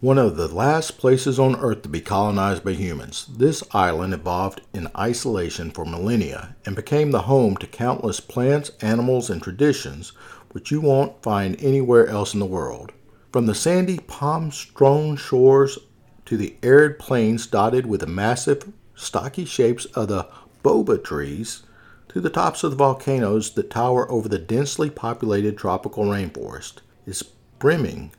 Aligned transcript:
One 0.00 0.16
of 0.16 0.36
the 0.36 0.46
last 0.46 0.96
places 0.96 1.40
on 1.40 1.56
Earth 1.56 1.82
to 1.82 1.88
be 1.88 2.00
colonized 2.00 2.62
by 2.62 2.74
humans, 2.74 3.26
this 3.36 3.64
island 3.72 4.14
evolved 4.14 4.60
in 4.72 4.86
isolation 4.96 5.72
for 5.72 5.84
millennia 5.84 6.54
and 6.64 6.76
became 6.76 7.10
the 7.10 7.22
home 7.22 7.56
to 7.56 7.66
countless 7.66 8.20
plants, 8.20 8.70
animals, 8.80 9.28
and 9.28 9.42
traditions 9.42 10.12
which 10.52 10.70
you 10.70 10.80
won't 10.80 11.20
find 11.20 11.60
anywhere 11.60 12.06
else 12.06 12.32
in 12.32 12.38
the 12.38 12.46
world. 12.46 12.92
From 13.32 13.46
the 13.46 13.56
sandy, 13.56 13.98
palm 13.98 14.52
strewn 14.52 15.16
shores 15.16 15.80
to 16.26 16.36
the 16.36 16.54
arid 16.62 17.00
plains 17.00 17.48
dotted 17.48 17.84
with 17.84 17.98
the 17.98 18.06
massive, 18.06 18.72
stocky 18.94 19.44
shapes 19.44 19.84
of 19.86 20.06
the 20.06 20.28
baobab 20.62 21.02
trees, 21.02 21.64
to 22.10 22.20
the 22.20 22.30
tops 22.30 22.62
of 22.62 22.70
the 22.70 22.76
volcanoes 22.76 23.50
that 23.54 23.68
tower 23.68 24.08
over 24.12 24.28
the 24.28 24.38
densely 24.38 24.90
populated 24.90 25.58
tropical 25.58 26.04
rainforest, 26.04 26.82
is 27.04 27.24
brimming 27.58 28.12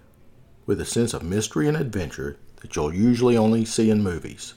with 0.70 0.80
a 0.80 0.86
sense 0.86 1.16
of 1.16 1.24
mystery 1.24 1.68
and 1.68 1.76
adventure 1.76 2.38
that 2.62 2.76
you'll 2.76 2.94
usually 2.94 3.36
only 3.36 3.66
see 3.66 3.90
in 3.90 4.04
movies. 4.04 4.54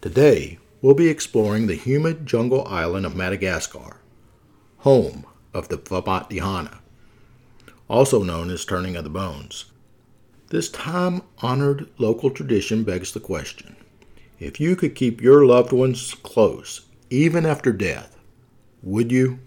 Today, 0.00 0.58
we'll 0.82 0.92
be 0.92 1.06
exploring 1.06 1.68
the 1.68 1.76
humid 1.76 2.26
jungle 2.26 2.66
island 2.66 3.06
of 3.06 3.14
Madagascar, 3.14 3.98
home 4.78 5.24
of 5.54 5.68
the 5.68 5.78
Famat 5.78 6.80
also 7.88 8.24
known 8.24 8.50
as 8.50 8.64
Turning 8.64 8.96
of 8.96 9.04
the 9.04 9.10
Bones. 9.10 9.66
This 10.48 10.68
time 10.68 11.22
honored 11.38 11.88
local 11.96 12.30
tradition 12.30 12.82
begs 12.82 13.12
the 13.12 13.20
question 13.20 13.76
if 14.40 14.58
you 14.58 14.74
could 14.74 14.96
keep 14.96 15.20
your 15.20 15.46
loved 15.46 15.70
ones 15.70 16.12
close, 16.24 16.80
even 17.08 17.46
after 17.46 17.70
death, 17.72 18.18
would 18.82 19.12
you? 19.12 19.38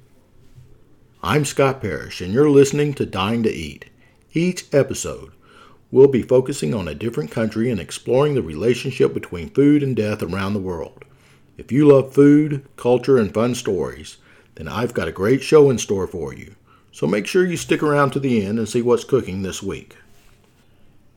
I'm 1.21 1.43
Scott 1.43 1.81
Parrish, 1.81 2.21
and 2.21 2.33
you're 2.33 2.49
listening 2.49 2.93
to 2.93 3.05
Dying 3.05 3.43
to 3.43 3.51
Eat. 3.51 3.89
Each 4.31 4.65
episode, 4.73 5.33
We'll 5.93 6.07
be 6.07 6.23
focusing 6.23 6.73
on 6.73 6.87
a 6.87 6.95
different 6.95 7.29
country 7.29 7.69
and 7.69 7.79
exploring 7.79 8.33
the 8.33 8.41
relationship 8.41 9.13
between 9.13 9.51
food 9.51 9.83
and 9.83 9.95
death 9.95 10.23
around 10.23 10.53
the 10.53 10.59
world. 10.59 11.05
If 11.55 11.71
you 11.71 11.87
love 11.87 12.15
food, 12.15 12.65
culture, 12.77 13.19
and 13.19 13.31
fun 13.31 13.53
stories, 13.53 14.17
then 14.55 14.67
I've 14.67 14.95
got 14.95 15.07
a 15.07 15.11
great 15.11 15.43
show 15.43 15.69
in 15.69 15.77
store 15.77 16.07
for 16.07 16.33
you. 16.33 16.55
So 16.91 17.05
make 17.05 17.27
sure 17.27 17.45
you 17.45 17.57
stick 17.57 17.83
around 17.83 18.09
to 18.13 18.19
the 18.19 18.43
end 18.43 18.57
and 18.57 18.67
see 18.67 18.81
what's 18.81 19.03
cooking 19.03 19.43
this 19.43 19.61
week. 19.61 19.95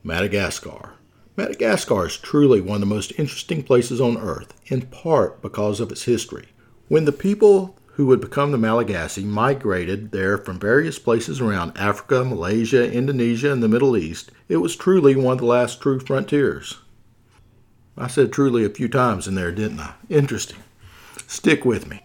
Madagascar. 0.05 0.91
Madagascar 1.39 2.05
is 2.05 2.19
truly 2.19 2.61
one 2.61 2.75
of 2.75 2.81
the 2.81 2.95
most 2.95 3.13
interesting 3.19 3.63
places 3.63 3.99
on 3.99 4.19
earth, 4.19 4.53
in 4.67 4.83
part 4.83 5.41
because 5.41 5.81
of 5.81 5.91
its 5.91 6.03
history. 6.03 6.49
When 6.89 7.07
the 7.07 7.13
people 7.13 7.79
who 7.97 8.05
would 8.05 8.21
become 8.21 8.53
the 8.53 8.59
Malagasy 8.59 9.25
migrated 9.25 10.13
there 10.13 10.37
from 10.37 10.61
various 10.61 10.99
places 10.99 11.41
around 11.41 11.73
Africa, 11.79 12.23
Malaysia, 12.23 12.93
Indonesia, 12.93 13.51
and 13.51 13.63
the 13.63 13.69
Middle 13.69 13.97
East, 13.97 14.31
it 14.49 14.59
was 14.59 14.77
truly 14.77 15.17
one 15.17 15.33
of 15.33 15.39
the 15.39 15.47
last 15.47 15.81
true 15.81 15.99
frontiers. 15.99 16.77
I 17.97 18.09
said 18.09 18.33
truly 18.33 18.67
a 18.67 18.69
few 18.69 18.89
times 18.89 19.27
in 19.27 19.35
there, 19.35 19.51
didn't 19.51 19.81
I? 19.81 19.95
Interesting. 20.11 20.59
Stick 21.27 21.65
with 21.65 21.89
me. 21.89 22.03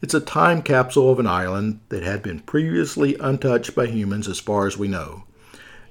It's 0.00 0.14
a 0.14 0.20
time 0.20 0.62
capsule 0.62 1.12
of 1.12 1.18
an 1.18 1.26
island 1.26 1.80
that 1.90 2.02
had 2.02 2.22
been 2.22 2.40
previously 2.40 3.14
untouched 3.20 3.74
by 3.74 3.86
humans 3.86 4.28
as 4.28 4.40
far 4.40 4.66
as 4.66 4.78
we 4.78 4.88
know. 4.88 5.24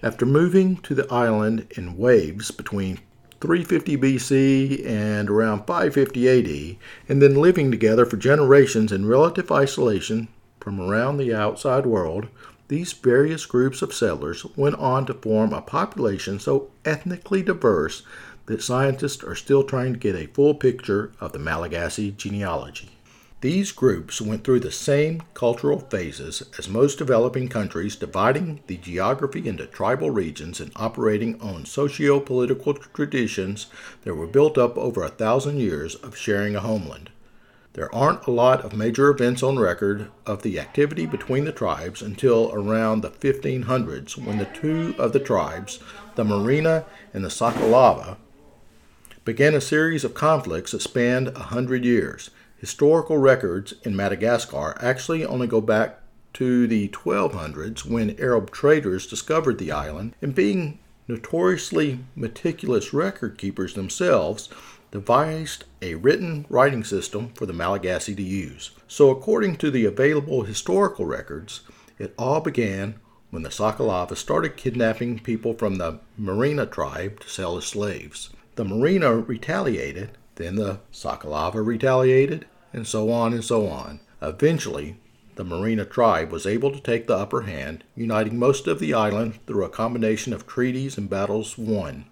After 0.02 0.26
moving 0.26 0.78
to 0.78 0.96
the 0.96 1.08
island 1.14 1.68
in 1.78 1.96
waves 1.96 2.50
between 2.50 3.02
350 3.40 3.98
BC 3.98 4.86
and 4.86 5.30
around 5.30 5.66
550 5.66 6.30
AD, 6.30 6.78
and 7.08 7.22
then 7.22 7.36
living 7.36 7.70
together 7.70 8.06
for 8.06 8.18
generations 8.18 8.92
in 8.92 9.06
relative 9.06 9.52
isolation 9.52 10.28
from 10.60 10.82
around 10.82 11.18
the 11.18 11.34
outside 11.34 11.86
world, 11.86 12.28
these 12.68 12.92
various 12.94 13.46
groups 13.46 13.82
of 13.82 13.94
settlers 13.94 14.46
went 14.58 14.76
on 14.76 15.06
to 15.06 15.14
form 15.14 15.54
a 15.54 15.62
population 15.62 16.40
so 16.40 16.70
ethnically 16.84 17.42
diverse 17.42 18.04
that 18.48 18.62
scientists 18.62 19.24
are 19.24 19.36
still 19.36 19.64
trying 19.64 19.94
to 19.94 20.00
get 20.00 20.16
a 20.16 20.28
full 20.28 20.54
picture 20.54 21.12
of 21.20 21.32
the 21.32 21.40
Malagasy 21.40 22.12
genealogy. 22.12 22.97
These 23.42 23.72
groups 23.72 24.20
went 24.20 24.44
through 24.44 24.62
the 24.62 24.72
same 24.72 25.22
cultural 25.36 25.80
phases 25.80 26.42
as 26.58 26.68
most 26.68 26.98
developing 26.98 27.50
countries, 27.50 27.96
dividing 27.96 28.62
the 28.66 28.78
geography 28.78 29.48
into 29.48 29.68
tribal 29.68 30.09
regions 30.09 30.59
and 30.59 30.72
operating 30.75 31.40
on 31.40 31.66
socio 31.66 32.20
political 32.20 32.74
traditions 32.74 33.68
that 34.03 34.16
were 34.16 34.26
built 34.26 34.58
up 34.58 34.76
over 34.76 35.03
a 35.03 35.09
thousand 35.09 35.59
years 35.59 35.94
of 35.94 36.18
sharing 36.18 36.56
a 36.56 36.62
homeland. 36.62 37.12
There 37.74 37.94
aren't 37.94 38.26
a 38.26 38.31
lot 38.31 38.66
of 38.66 38.76
major 38.76 39.12
events 39.12 39.44
on 39.44 39.59
record 39.59 40.09
of 40.26 40.42
the 40.42 40.59
activity 40.59 41.06
between 41.06 41.46
the 41.46 41.52
tribes 41.52 42.02
until 42.02 42.50
around 42.52 43.02
the 43.02 43.12
1500s 43.12 44.18
when 44.18 44.40
the 44.40 44.46
two 44.46 44.96
of 44.97 45.14
the 45.14 45.20
tribes, 45.20 45.78
the 46.16 46.24
Merina 46.24 46.86
and 47.14 47.24
the 47.24 47.30
Sakalava, 47.30 48.18
began 49.26 49.53
a 49.53 49.62
series 49.62 50.03
of 50.03 50.16
conflicts 50.16 50.72
that 50.72 50.81
spanned 50.81 51.28
a 51.28 51.40
hundred 51.53 51.86
years. 51.86 52.31
Historical 52.57 53.18
records 53.18 53.75
in 53.84 53.95
Madagascar 53.95 54.75
actually 54.81 55.23
only 55.23 55.47
go 55.47 55.62
back 55.62 56.00
to 56.34 56.68
the 56.68 56.88
1200s 56.90 57.85
when 57.85 58.19
Arab 58.19 58.51
traders 58.51 59.07
discovered 59.07 59.57
the 59.57 59.72
island, 59.72 60.16
and 60.22 60.35
being 60.35 60.79
notoriously 61.07 62.00
meticulous 62.16 62.94
record 62.94 63.38
keepers 63.38 63.73
themselves, 63.73 64.50
devised 64.91 65.66
a 65.81 65.96
written 65.96 66.46
writing 66.50 66.84
system 66.84 67.29
for 67.34 67.46
the 67.46 67.53
Malagasy 67.53 68.16
to 68.16 68.23
use. 68.23 68.72
So, 68.88 69.09
according 69.09 69.57
to 69.57 69.72
the 69.72 69.85
available 69.85 70.44
historical 70.44 71.06
records, 71.06 71.62
it 72.00 72.13
all 72.17 72.41
began 72.41 72.96
when 73.29 73.44
the 73.44 73.50
Sakalava 73.50 74.16
started 74.16 74.57
kidnapping 74.57 75.19
people 75.19 75.53
from 75.53 75.75
the 75.75 76.00
Merina 76.19 76.69
tribe 76.69 77.19
to 77.19 77.29
sell 77.29 77.57
as 77.57 77.66
slaves. 77.66 78.29
The 78.56 78.63
Merina 78.63 79.28
retaliated 79.28 80.17
then 80.38 80.56
the 80.56 80.80
Sakalava 80.92 81.64
retaliated, 81.64 82.46
and 82.74 82.88
so 82.88 83.12
on 83.12 83.34
and 83.34 83.44
so 83.44 83.68
on. 83.68 84.00
Eventually, 84.22 84.98
the 85.36 85.46
Merina 85.46 85.88
tribe 85.88 86.31
was 86.31 86.48
able 86.48 86.72
to 86.72 86.80
take 86.80 87.06
the 87.06 87.16
upper 87.16 87.42
hand, 87.42 87.84
uniting 87.96 88.40
most 88.40 88.66
of 88.66 88.80
the 88.80 88.94
island 88.94 89.40
through 89.46 89.64
a 89.64 89.70
combination 89.70 90.34
of 90.34 90.47
treaties 90.47 90.97
and 90.97 91.09
battles 91.09 91.58
won. 91.58 92.06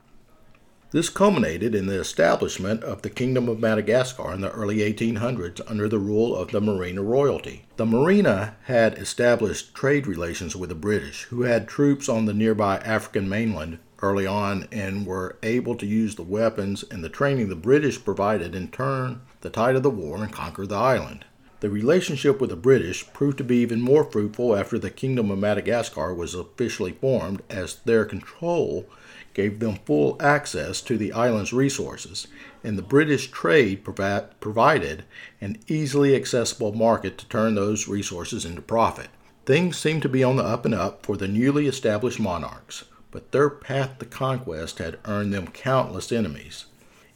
This 0.92 1.10
culminated 1.10 1.76
in 1.76 1.88
the 1.88 2.00
establishment 2.00 2.84
of 2.84 3.02
the 3.02 3.10
Kingdom 3.10 3.50
of 3.50 3.60
Madagascar 3.60 4.32
in 4.34 4.42
the 4.42 4.52
early 4.52 4.78
1800s 4.78 5.60
under 5.68 5.90
the 5.90 6.00
rule 6.00 6.36
of 6.36 6.52
the 6.52 6.62
Merina 6.62 7.04
royalty. 7.04 7.66
The 7.76 7.86
Merina 7.86 8.54
had 8.64 8.98
established 8.98 9.74
trade 9.74 10.08
relations 10.08 10.56
with 10.56 10.70
the 10.70 10.76
British, 10.76 11.24
who 11.24 11.42
had 11.42 11.68
troops 11.68 12.08
on 12.08 12.26
the 12.26 12.34
nearby 12.34 12.78
African 12.78 13.28
mainland 13.28 13.80
early 14.06 14.28
on 14.28 14.68
and 14.72 15.08
were 15.08 15.36
able 15.42 15.76
to 15.76 15.86
use 15.86 16.14
the 16.14 16.24
weapons 16.24 16.84
and 16.92 17.04
the 17.04 17.10
training 17.10 17.50
the 17.50 17.56
British 17.56 18.04
provided 18.06 18.54
in 18.54 18.68
turn 18.68 19.20
the 19.42 19.50
tide 19.50 19.76
of 19.76 19.82
the 19.82 19.90
war 19.90 20.18
and 20.18 20.32
conquer 20.32 20.68
the 20.68 20.76
island. 20.76 21.26
The 21.62 21.72
relationship 21.72 22.40
with 22.40 22.52
the 22.52 22.56
British 22.56 23.12
proved 23.14 23.40
to 23.40 23.44
be 23.44 23.58
even 23.58 23.82
more 23.82 24.04
fruitful 24.04 24.56
after 24.56 24.78
the 24.78 24.92
Kingdom 24.92 25.32
of 25.32 25.40
Madagascar 25.40 26.14
was 26.14 26.36
officially 26.36 26.92
formed, 26.92 27.42
as 27.50 27.78
their 27.86 28.06
control 28.06 28.88
gave 29.34 29.60
them 29.60 29.80
full 29.86 30.18
access 30.20 30.82
to 30.82 30.98
the 30.98 31.12
island's 31.12 31.52
resources, 31.52 32.28
and 32.64 32.78
the 32.78 32.84
British 32.84 33.32
trade 33.32 33.84
provi- 33.84 34.28
provided 34.40 35.06
an 35.42 35.58
easily 35.68 36.16
accessible 36.16 36.74
market 36.74 37.18
to 37.18 37.28
turn 37.28 37.56
those 37.56 37.88
resources 37.88 38.46
into 38.46 38.62
profit. 38.62 39.08
Things 39.46 39.78
seemed 39.78 40.04
to 40.04 40.10
be 40.10 40.24
on 40.24 40.36
the 40.36 40.44
up 40.44 40.66
and 40.66 40.76
up 40.76 41.04
for 41.04 41.18
the 41.18 41.28
newly 41.28 41.66
established 41.66 42.20
monarchs 42.20 42.84
but 43.16 43.32
their 43.32 43.50
path 43.50 43.98
to 43.98 44.06
conquest 44.06 44.78
had 44.80 45.00
earned 45.06 45.34
them 45.34 45.48
countless 45.48 46.12
enemies. 46.12 46.66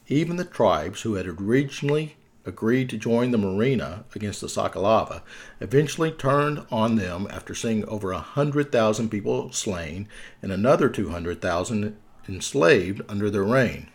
Even 0.08 0.38
the 0.38 0.46
tribes 0.46 1.02
who 1.02 1.16
had 1.16 1.28
originally 1.28 2.16
agreed 2.46 2.90
to 2.90 2.98
join 2.98 3.32
the 3.32 3.38
Merina 3.38 4.06
against 4.16 4.40
the 4.40 4.48
Sakalava 4.48 5.24
eventually 5.60 6.10
turned 6.10 6.66
on 6.72 6.96
them 6.96 7.28
after 7.30 7.54
seeing 7.54 7.84
over 7.90 8.14
a 8.14 8.20
hundred 8.20 8.72
thousand 8.72 9.10
people 9.10 9.52
slain 9.52 10.08
and 10.42 10.54
another 10.54 10.88
two 10.88 11.10
hundred 11.10 11.42
thousand 11.42 11.98
enslaved 12.30 13.02
under 13.10 13.30
their 13.30 13.44
reign. 13.44 13.90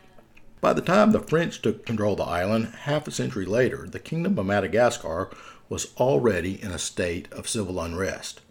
By 0.61 0.75
the 0.75 0.83
time 0.83 1.13
the 1.13 1.21
French 1.21 1.63
took 1.63 1.87
control 1.87 2.13
of 2.13 2.19
the 2.19 2.25
island, 2.25 2.67
half 2.81 3.09
a 3.09 3.13
century 3.13 3.47
later, 3.47 3.87
the 3.91 3.99
Kingdom 3.99 4.39
of 4.39 4.45
Madagascar 4.45 5.31
was 5.71 5.95
already 5.97 6.63
in 6.63 6.71
a 6.71 6.79
state 6.79 7.33
of 7.33 7.49
civil 7.49 7.81
unrest. 7.81 8.43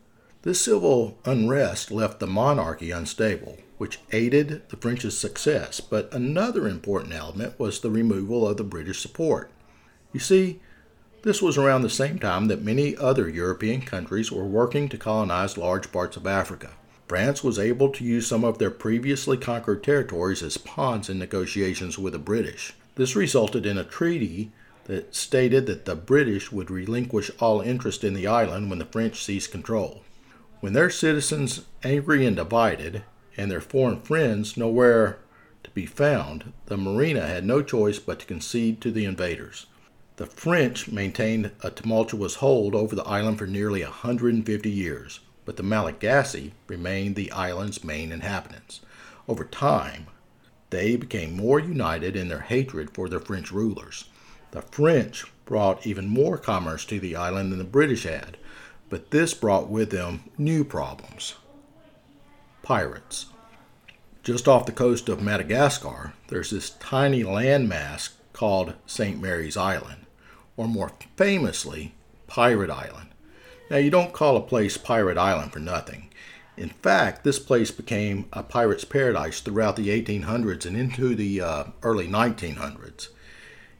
This 0.43 0.59
civil 0.59 1.17
unrest 1.23 1.89
left 1.89 2.19
the 2.19 2.27
monarchy 2.27 2.91
unstable, 2.91 3.59
which 3.77 4.01
aided 4.11 4.67
the 4.67 4.75
French's 4.75 5.17
success, 5.17 5.79
but 5.79 6.13
another 6.13 6.67
important 6.67 7.13
element 7.13 7.57
was 7.57 7.79
the 7.79 7.89
removal 7.89 8.45
of 8.45 8.57
the 8.57 8.65
British 8.65 8.99
support. 8.99 9.49
You 10.11 10.19
see, 10.19 10.59
this 11.21 11.41
was 11.41 11.57
around 11.57 11.83
the 11.83 11.89
same 11.89 12.19
time 12.19 12.49
that 12.49 12.61
many 12.61 12.97
other 12.97 13.29
European 13.29 13.83
countries 13.83 14.33
were 14.33 14.43
working 14.43 14.89
to 14.89 14.97
colonize 14.97 15.57
large 15.57 15.93
parts 15.93 16.17
of 16.17 16.27
Africa. 16.27 16.71
France 17.07 17.41
was 17.41 17.57
able 17.57 17.87
to 17.91 18.03
use 18.03 18.27
some 18.27 18.43
of 18.43 18.57
their 18.57 18.69
previously 18.69 19.37
conquered 19.37 19.81
territories 19.81 20.43
as 20.43 20.57
pawns 20.57 21.09
in 21.09 21.19
negotiations 21.19 21.97
with 21.97 22.11
the 22.11 22.19
British. 22.19 22.73
This 22.95 23.15
resulted 23.15 23.65
in 23.65 23.77
a 23.77 23.85
treaty 23.85 24.51
that 24.87 25.15
stated 25.15 25.67
that 25.67 25.85
the 25.85 25.95
British 25.95 26.51
would 26.51 26.69
relinquish 26.69 27.31
all 27.39 27.61
interest 27.61 28.03
in 28.03 28.13
the 28.13 28.27
island 28.27 28.69
when 28.69 28.79
the 28.79 28.85
French 28.85 29.23
seized 29.23 29.49
control. 29.49 30.03
When 30.63 30.71
their 30.71 30.89
citizens, 30.89 31.63
angry 31.83 32.25
and 32.25 32.37
divided, 32.37 33.03
and 33.35 33.51
their 33.51 33.59
foreign 33.59 33.99
friends 33.99 34.55
nowhere 34.55 35.19
to 35.61 35.69
be 35.71 35.85
found, 35.85 36.53
the 36.67 36.77
Merina 36.77 37.27
had 37.27 37.43
no 37.45 37.61
choice 37.61 37.99
but 37.99 38.19
to 38.19 38.25
concede 38.25 38.79
to 38.79 38.89
the 38.89 39.03
invaders. 39.03 39.65
The 40.15 40.25
French 40.25 40.87
maintained 40.87 41.51
a 41.63 41.69
tumultuous 41.69 42.35
hold 42.35 42.75
over 42.75 42.95
the 42.95 43.03
island 43.03 43.39
for 43.39 43.45
nearly 43.45 43.83
150 43.83 44.69
years, 44.69 45.19
but 45.43 45.57
the 45.57 45.63
Malagasy 45.63 46.53
remained 46.67 47.17
the 47.17 47.33
island's 47.33 47.83
main 47.83 48.13
inhabitants. 48.13 48.79
Over 49.27 49.43
time, 49.43 50.07
they 50.69 50.95
became 50.95 51.35
more 51.35 51.59
united 51.59 52.15
in 52.15 52.29
their 52.29 52.39
hatred 52.39 52.91
for 52.91 53.09
their 53.09 53.19
French 53.19 53.51
rulers. 53.51 54.05
The 54.51 54.61
French 54.61 55.25
brought 55.43 55.85
even 55.85 56.07
more 56.07 56.37
commerce 56.37 56.85
to 56.85 57.01
the 57.01 57.17
island 57.17 57.51
than 57.51 57.59
the 57.59 57.65
British 57.65 58.03
had, 58.03 58.37
but 58.89 59.11
this 59.11 59.33
brought 59.33 59.69
with 59.69 59.89
them 59.89 60.29
new 60.37 60.63
problems. 60.63 61.35
Pirates. 62.61 63.27
Just 64.23 64.47
off 64.47 64.65
the 64.65 64.71
coast 64.71 65.09
of 65.09 65.21
Madagascar, 65.21 66.13
there's 66.29 66.51
this 66.51 66.69
tiny 66.71 67.23
landmass 67.23 68.09
called 68.31 68.73
St. 68.85 69.21
Mary's 69.21 69.57
Island, 69.57 70.05
or 70.55 70.67
more 70.67 70.91
famously, 71.17 71.93
Pirate 72.27 72.69
Island. 72.69 73.09
Now, 73.69 73.77
you 73.77 73.89
don't 73.89 74.13
call 74.13 74.37
a 74.37 74.41
place 74.41 74.77
Pirate 74.77 75.17
Island 75.17 75.51
for 75.51 75.59
nothing. 75.59 76.09
In 76.55 76.69
fact, 76.69 77.23
this 77.23 77.39
place 77.39 77.71
became 77.71 78.27
a 78.31 78.43
pirate's 78.43 78.85
paradise 78.85 79.39
throughout 79.39 79.75
the 79.75 79.89
1800s 79.89 80.65
and 80.65 80.77
into 80.77 81.15
the 81.15 81.41
uh, 81.41 81.63
early 81.81 82.07
1900s. 82.07 83.07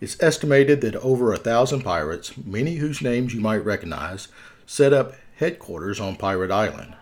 It's 0.02 0.22
estimated 0.22 0.82
that 0.82 0.96
over 0.98 1.32
a 1.32 1.38
thousand 1.38 1.84
pirates, 1.84 2.36
many 2.36 2.76
whose 2.76 3.02
names 3.02 3.34
you 3.34 3.40
might 3.40 3.64
recognize, 3.64 4.28
set 4.66 4.94
up 4.94 5.14
headquarters 5.38 6.00
on 6.00 6.16
Pirate 6.16 6.52
Island. 6.52 6.96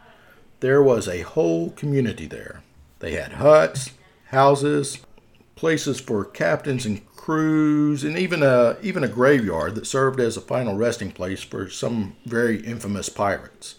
There 0.60 0.82
was 0.82 1.08
a 1.08 1.22
whole 1.22 1.72
community 1.72 2.28
there. 2.28 2.62
They 3.00 3.14
had 3.14 3.34
huts, 3.34 3.92
houses, 4.26 5.00
places 5.56 6.00
for 6.00 6.24
captains 6.24 6.86
and 6.86 7.06
crews, 7.16 8.04
and 8.04 8.18
even 8.18 8.42
a 8.42 8.78
even 8.82 9.04
a 9.04 9.08
graveyard 9.08 9.76
that 9.76 9.86
served 9.86 10.20
as 10.20 10.38
a 10.38 10.42
final 10.42 10.76
resting 10.76 11.12
place 11.12 11.44
for 11.44 11.70
some 11.70 12.16
very 12.26 12.62
infamous 12.66 13.10
pirates. 13.10 13.76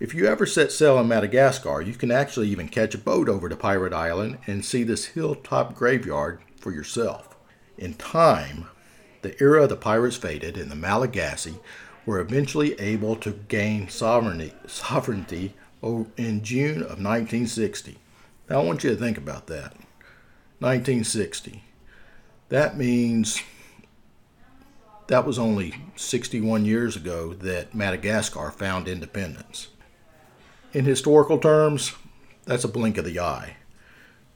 If 0.00 0.14
you 0.14 0.26
ever 0.26 0.46
set 0.46 0.72
sail 0.72 0.98
in 0.98 1.06
Madagascar, 1.06 1.80
you 1.80 1.94
can 1.94 2.10
actually 2.10 2.48
even 2.48 2.68
catch 2.68 2.94
a 2.94 2.98
boat 2.98 3.28
over 3.28 3.48
to 3.48 3.54
Pirate 3.54 3.92
Island 3.92 4.38
and 4.48 4.64
see 4.64 4.82
this 4.82 5.06
hilltop 5.06 5.76
graveyard 5.76 6.40
for 6.56 6.72
yourself. 6.72 7.36
In 7.78 7.94
time, 7.94 8.66
the 9.22 9.40
era 9.40 9.62
of 9.62 9.68
the 9.68 9.76
pirates 9.76 10.16
faded, 10.16 10.56
and 10.56 10.70
the 10.70 10.76
Malagasy 10.76 11.60
were 12.06 12.20
eventually 12.20 12.78
able 12.80 13.16
to 13.16 13.30
gain 13.48 13.88
sovereignty, 13.88 14.52
sovereignty 14.66 15.54
in 16.16 16.42
June 16.42 16.76
of 16.76 16.98
1960. 17.00 17.98
Now, 18.48 18.60
I 18.60 18.64
want 18.64 18.84
you 18.84 18.90
to 18.90 18.96
think 18.96 19.16
about 19.18 19.46
that. 19.48 19.74
1960. 20.58 21.64
That 22.48 22.76
means 22.76 23.42
that 25.08 25.26
was 25.26 25.38
only 25.38 25.74
61 25.96 26.64
years 26.64 26.96
ago 26.96 27.34
that 27.34 27.74
Madagascar 27.74 28.50
found 28.50 28.88
independence. 28.88 29.68
In 30.72 30.84
historical 30.84 31.38
terms, 31.38 31.94
that's 32.44 32.64
a 32.64 32.68
blink 32.68 32.98
of 32.98 33.04
the 33.04 33.20
eye. 33.20 33.56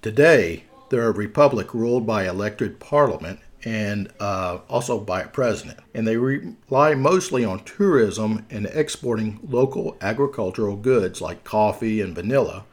Today, 0.03 0.65
they're 0.91 1.09
a 1.09 1.13
republic 1.13 1.75
ruled 1.75 2.07
by 2.07 2.29
elected 2.29 2.79
parliament 2.79 3.41
and 3.67 4.09
uh, 4.21 4.61
also 4.69 5.01
by 5.01 5.23
a 5.23 5.29
president. 5.29 5.81
And 5.93 6.07
they 6.07 6.17
rely 6.17 6.95
mostly 6.95 7.45
on 7.45 7.65
tourism 7.65 8.47
and 8.49 8.67
exporting 8.67 9.41
local 9.43 9.97
agricultural 10.01 10.77
goods 10.77 11.21
like 11.21 11.43
coffee 11.43 12.01
and 12.01 12.15
vanilla 12.15 12.65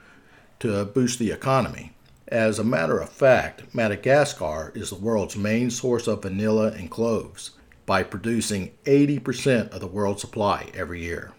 to 0.59 0.85
boost 0.85 1.17
the 1.17 1.31
economy. 1.31 1.93
As 2.27 2.59
a 2.59 2.63
matter 2.63 2.99
of 2.99 3.09
fact, 3.09 3.73
Madagascar 3.73 4.71
is 4.75 4.91
the 4.91 4.95
world's 4.95 5.35
main 5.35 5.71
source 5.71 6.07
of 6.07 6.21
vanilla 6.21 6.67
and 6.71 6.91
cloves 6.91 7.51
by 7.87 8.03
producing 8.03 8.71
80% 8.85 9.71
of 9.71 9.81
the 9.81 9.87
world's 9.87 10.21
supply 10.21 10.69
every 10.75 11.01
year. 11.01 11.33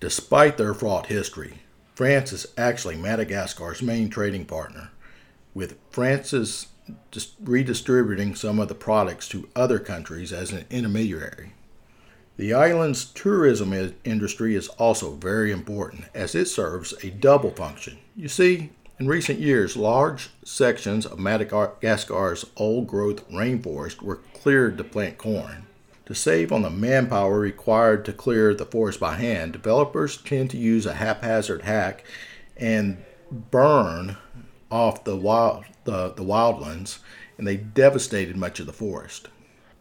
Despite 0.00 0.56
their 0.56 0.72
fraught 0.72 1.06
history, 1.06 1.60
France 1.94 2.32
is 2.32 2.46
actually 2.56 2.96
Madagascar's 2.96 3.82
main 3.82 4.08
trading 4.08 4.46
partner, 4.46 4.90
with 5.52 5.76
France's 5.90 6.68
redistributing 7.40 8.34
some 8.34 8.58
of 8.58 8.68
the 8.68 8.74
products 8.74 9.28
to 9.28 9.48
other 9.56 9.78
countries 9.78 10.32
as 10.32 10.52
an 10.52 10.66
intermediary. 10.70 11.52
The 12.36 12.52
island's 12.52 13.04
tourism 13.04 13.94
industry 14.04 14.56
is 14.56 14.68
also 14.68 15.12
very 15.12 15.52
important 15.52 16.06
as 16.14 16.34
it 16.34 16.46
serves 16.46 16.92
a 17.04 17.10
double 17.10 17.50
function. 17.50 17.98
You 18.16 18.28
see, 18.28 18.70
in 18.98 19.06
recent 19.06 19.38
years, 19.38 19.76
large 19.76 20.30
sections 20.44 21.06
of 21.06 21.18
Madagascar's 21.18 22.46
old 22.56 22.86
growth 22.86 23.28
rainforest 23.28 24.02
were 24.02 24.20
cleared 24.34 24.78
to 24.78 24.84
plant 24.84 25.18
corn. 25.18 25.66
To 26.06 26.14
save 26.14 26.52
on 26.52 26.62
the 26.62 26.70
manpower 26.70 27.38
required 27.38 28.04
to 28.04 28.12
clear 28.12 28.52
the 28.52 28.66
forest 28.66 29.00
by 29.00 29.14
hand, 29.14 29.52
developers 29.52 30.16
tend 30.16 30.50
to 30.50 30.58
use 30.58 30.86
a 30.86 30.94
haphazard 30.94 31.62
hack 31.62 32.04
and 32.56 33.02
burn 33.30 34.16
off 34.70 35.04
the 35.04 35.16
wild 35.16 35.64
the, 35.84 36.10
the 36.10 36.24
wildlands, 36.24 36.98
and 37.38 37.46
they 37.46 37.56
devastated 37.56 38.36
much 38.36 38.60
of 38.60 38.66
the 38.66 38.72
forest. 38.72 39.28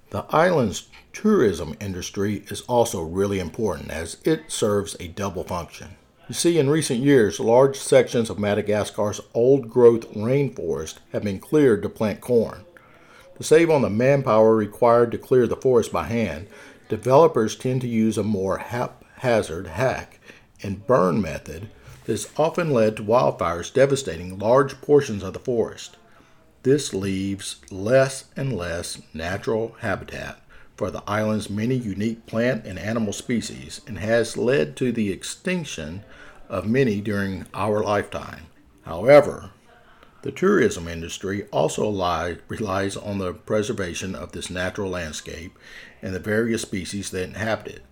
The 0.10 0.26
island's 0.30 0.90
tourism 1.12 1.76
industry 1.80 2.44
is 2.48 2.62
also 2.62 3.02
really 3.02 3.40
important 3.40 3.90
as 3.90 4.18
it 4.24 4.52
serves 4.52 4.96
a 5.00 5.08
double 5.08 5.44
function. 5.44 5.96
You 6.28 6.36
see, 6.36 6.58
in 6.58 6.70
recent 6.70 7.00
years, 7.02 7.40
large 7.40 7.78
sections 7.78 8.30
of 8.30 8.40
Madagascar's 8.40 9.22
old 9.34 9.70
growth 9.70 10.12
rainforest 10.14 11.00
have 11.12 11.24
been 11.24 11.40
cleared 11.40 11.82
to 11.84 11.90
plant 11.90 12.22
corn. 12.22 12.66
To 13.38 13.44
save 13.44 13.70
on 13.70 13.82
the 13.82 13.90
manpower 13.90 14.56
required 14.56 15.12
to 15.12 15.18
clear 15.18 15.48
the 15.48 15.56
forest 15.56 15.92
by 15.92 16.04
hand, 16.04 16.48
developers 16.88 17.56
tend 17.56 17.82
to 17.82 17.88
use 17.88 18.18
a 18.18 18.24
more 18.24 18.60
haphazard 18.60 19.68
hack 19.68 20.20
and 20.62 20.86
burn 20.86 21.22
method 21.22 21.70
has 22.08 22.28
often 22.38 22.72
led 22.72 22.98
to 22.98 23.04
wildfires 23.04 23.74
devastating 23.74 24.38
large 24.38 24.80
portions 24.82 25.24
of 25.24 25.34
the 25.34 25.40
forest. 25.40 25.98
This 26.64 26.94
leaves 26.94 27.58
less 27.72 28.26
and 28.36 28.56
less 28.56 29.02
natural 29.14 29.76
habitat 29.80 30.40
for 30.76 30.90
the 30.90 31.04
island's 31.08 31.50
many 31.50 31.76
unique 31.76 32.26
plant 32.26 32.66
and 32.66 32.80
animal 32.80 33.14
species 33.14 33.82
and 33.88 34.00
has 34.00 34.38
led 34.38 34.76
to 34.78 34.92
the 34.92 35.12
extinction 35.12 36.04
of 36.50 36.68
many 36.68 37.02
during 37.02 37.46
our 37.54 37.84
lifetime. 37.84 38.48
However, 38.84 39.52
the 40.24 40.32
tourism 40.32 40.88
industry 40.88 41.44
also 41.52 41.90
relies 42.48 42.96
on 42.96 43.18
the 43.18 43.34
preservation 43.34 44.16
of 44.16 44.32
this 44.32 44.50
natural 44.50 44.90
landscape 44.90 45.58
and 46.02 46.16
the 46.16 46.20
various 46.20 46.62
species 46.62 47.12
that 47.12 47.24
inhabit 47.24 47.68
it. 47.68 47.84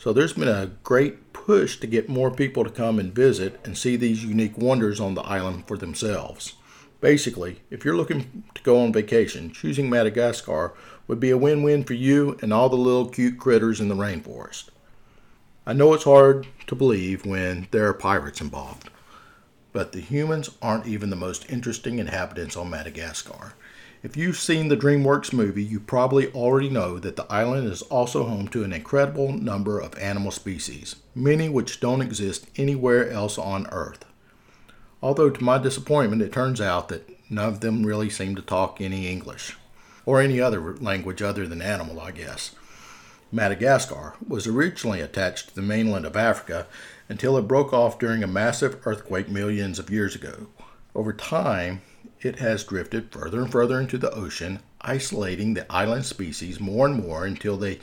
So 0.00 0.14
there's 0.14 0.32
been 0.32 0.48
a 0.48 0.70
great 0.82 1.34
push 1.34 1.78
to 1.78 1.86
get 1.86 2.08
more 2.08 2.30
people 2.30 2.64
to 2.64 2.70
come 2.70 2.98
and 2.98 3.14
visit 3.14 3.60
and 3.66 3.76
see 3.76 3.96
these 3.96 4.24
unique 4.24 4.56
wonders 4.56 4.98
on 4.98 5.12
the 5.12 5.20
island 5.20 5.66
for 5.66 5.76
themselves. 5.76 6.54
Basically, 7.02 7.60
if 7.68 7.84
you're 7.84 7.98
looking 7.98 8.44
to 8.54 8.62
go 8.62 8.80
on 8.80 8.94
vacation, 8.94 9.52
choosing 9.52 9.90
Madagascar 9.90 10.72
would 11.06 11.20
be 11.20 11.28
a 11.28 11.36
win 11.36 11.62
win 11.62 11.84
for 11.84 11.92
you 11.92 12.38
and 12.40 12.50
all 12.50 12.70
the 12.70 12.76
little 12.76 13.10
cute 13.10 13.38
critters 13.38 13.78
in 13.78 13.88
the 13.88 13.94
rainforest. 13.94 14.70
I 15.66 15.74
know 15.74 15.92
it's 15.92 16.04
hard 16.04 16.46
to 16.68 16.74
believe 16.74 17.26
when 17.26 17.68
there 17.70 17.86
are 17.86 17.92
pirates 17.92 18.40
involved, 18.40 18.88
but 19.74 19.92
the 19.92 20.00
humans 20.00 20.48
aren't 20.62 20.86
even 20.86 21.10
the 21.10 21.16
most 21.16 21.44
interesting 21.50 21.98
inhabitants 21.98 22.56
on 22.56 22.70
Madagascar. 22.70 23.52
If 24.02 24.16
you've 24.16 24.38
seen 24.38 24.68
the 24.68 24.78
DreamWorks 24.78 25.30
movie, 25.30 25.62
you 25.62 25.78
probably 25.78 26.32
already 26.32 26.70
know 26.70 26.98
that 26.98 27.16
the 27.16 27.30
island 27.30 27.70
is 27.70 27.82
also 27.82 28.24
home 28.24 28.48
to 28.48 28.64
an 28.64 28.72
incredible 28.72 29.30
number 29.30 29.78
of 29.78 29.98
animal 29.98 30.30
species, 30.30 30.96
many 31.14 31.50
which 31.50 31.80
don't 31.80 32.00
exist 32.00 32.46
anywhere 32.56 33.10
else 33.10 33.36
on 33.36 33.66
Earth. 33.70 34.06
Although, 35.02 35.28
to 35.28 35.44
my 35.44 35.58
disappointment, 35.58 36.22
it 36.22 36.32
turns 36.32 36.62
out 36.62 36.88
that 36.88 37.10
none 37.28 37.46
of 37.46 37.60
them 37.60 37.84
really 37.84 38.08
seem 38.08 38.34
to 38.36 38.42
talk 38.42 38.80
any 38.80 39.06
English, 39.06 39.58
or 40.06 40.22
any 40.22 40.40
other 40.40 40.76
language 40.76 41.20
other 41.20 41.46
than 41.46 41.60
animal, 41.60 42.00
I 42.00 42.12
guess. 42.12 42.54
Madagascar 43.30 44.14
was 44.26 44.46
originally 44.46 45.02
attached 45.02 45.50
to 45.50 45.54
the 45.54 45.60
mainland 45.60 46.06
of 46.06 46.16
Africa 46.16 46.66
until 47.10 47.36
it 47.36 47.46
broke 47.46 47.74
off 47.74 47.98
during 47.98 48.22
a 48.22 48.26
massive 48.26 48.80
earthquake 48.86 49.28
millions 49.28 49.78
of 49.78 49.90
years 49.90 50.14
ago. 50.14 50.46
Over 50.94 51.12
time, 51.12 51.82
it 52.20 52.38
has 52.38 52.64
drifted 52.64 53.10
further 53.10 53.40
and 53.40 53.50
further 53.50 53.80
into 53.80 53.96
the 53.96 54.12
ocean, 54.12 54.60
isolating 54.80 55.54
the 55.54 55.70
island 55.72 56.04
species 56.04 56.60
more 56.60 56.86
and 56.86 57.02
more 57.02 57.24
until 57.24 57.56
they 57.56 57.78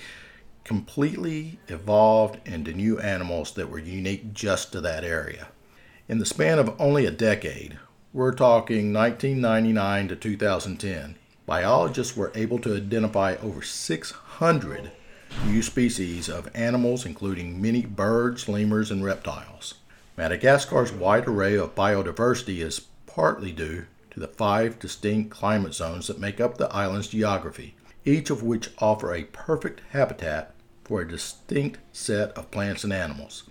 completely 0.64 1.60
evolved 1.70 2.40
into 2.48 2.74
new 2.74 3.00
animals 3.00 3.54
that 3.54 3.70
were 3.70 3.80
unique 3.80 4.34
just 4.34 4.72
to 4.72 4.82
that 4.82 5.04
area. 5.04 5.48
In 6.08 6.20
the 6.20 6.26
span 6.26 6.60
of 6.60 6.76
only 6.80 7.06
a 7.06 7.12
decade, 7.12 7.80
we're 8.14 8.34
talking 8.34 8.94
1999 8.94 10.10
to 10.10 10.16
2010, 10.16 11.16
biologists 11.46 12.16
were 12.16 12.32
able 12.36 12.60
to 12.60 12.76
identify 12.76 13.36
over 13.36 13.62
600 13.62 14.92
new 15.46 15.62
species 15.62 16.30
of 16.30 16.50
animals, 16.54 17.06
including 17.06 17.62
many 17.62 17.82
birds, 17.82 18.48
lemurs, 18.48 18.92
and 18.92 19.04
reptiles. 19.04 19.76
Madagascar's 20.18 20.92
wide 20.92 21.28
array 21.28 21.56
of 21.56 21.76
biodiversity 21.76 22.60
is 22.60 22.88
partly 23.06 23.52
due 23.52 23.86
to 24.18 24.22
the 24.22 24.34
five 24.34 24.80
distinct 24.80 25.30
climate 25.30 25.76
zones 25.76 26.08
that 26.08 26.20
make 26.20 26.42
up 26.42 26.58
the 26.58 26.74
island's 26.74 27.10
geography, 27.10 27.76
each 28.04 28.32
of 28.32 28.42
which 28.42 28.72
offer 28.80 29.14
a 29.14 29.26
perfect 29.26 29.80
habitat 29.92 30.56
for 30.84 31.02
a 31.02 31.08
distinct 31.08 31.78
set 31.92 32.32
of 32.32 32.50
plants 32.50 32.84
and 32.84 32.92
animals. 32.92 33.44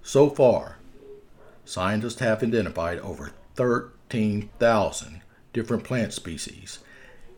So 0.00 0.30
far, 0.30 0.76
scientists 1.64 2.20
have 2.20 2.40
identified 2.40 3.00
over 3.00 3.32
13,000 3.56 5.22
different 5.52 5.82
plant 5.82 6.12
species, 6.12 6.78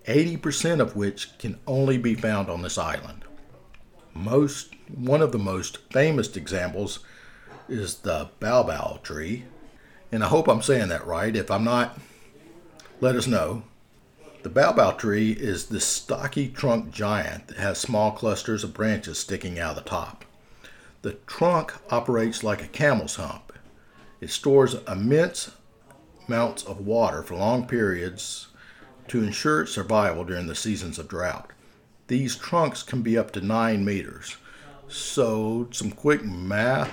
80% 0.07 0.81
of 0.81 0.95
which 0.95 1.38
can 1.38 1.59
only 1.67 1.97
be 1.97 2.14
found 2.14 2.50
on 2.50 2.61
this 2.61 2.76
island. 2.76 3.25
Most 4.12 4.75
one 4.95 5.23
of 5.23 5.33
the 5.33 5.38
most 5.38 5.79
famous 5.91 6.37
examples 6.37 6.99
is 7.67 7.97
the 8.00 8.29
baobab 8.41 9.03
tree, 9.03 9.45
and 10.12 10.23
I 10.23 10.26
hope 10.26 10.49
I'm 10.49 10.61
saying 10.61 10.88
that 10.88 11.07
right. 11.07 11.35
If 11.35 11.50
I'm 11.50 11.64
not, 11.64 11.99
let 13.01 13.17
us 13.17 13.27
know. 13.27 13.65
The 14.43 14.51
baobab 14.51 14.99
tree 14.99 15.33
is 15.33 15.67
this 15.67 15.87
stocky 15.87 16.49
trunk 16.49 16.91
giant 16.91 17.49
that 17.49 17.57
has 17.57 17.79
small 17.79 18.13
clusters 18.13 18.63
of 18.63 18.75
branches 18.75 19.19
sticking 19.19 19.59
out 19.59 19.77
of 19.77 19.85
the 19.85 19.91
top. 19.91 20.25
The 21.03 21.15
trunk 21.27 21.75
operates 21.91 22.45
like 22.45 22.63
a 22.63 22.69
camel's 22.69 23.17
hump. 23.17 23.53
It 24.21 24.31
stores 24.31 24.77
immense 24.87 25.51
amounts 26.29 26.63
of 26.63 26.87
water 26.87 27.23
for 27.23 27.37
long 27.37 27.67
periods 27.67 28.49
to 29.09 29.23
ensure 29.23 29.63
its 29.63 29.73
survival 29.73 30.25
during 30.25 30.47
the 30.47 30.55
seasons 30.55 30.99
of 30.99 31.09
drought. 31.09 31.51
These 32.09 32.37
trunks 32.37 32.83
can 32.83 33.03
be 33.03 33.17
up 33.17 33.31
to 33.33 33.41
9 33.41 33.85
meters. 33.85 34.37
So, 34.89 35.69
some 35.73 35.91
quick 35.91 36.25
math 36.25 36.91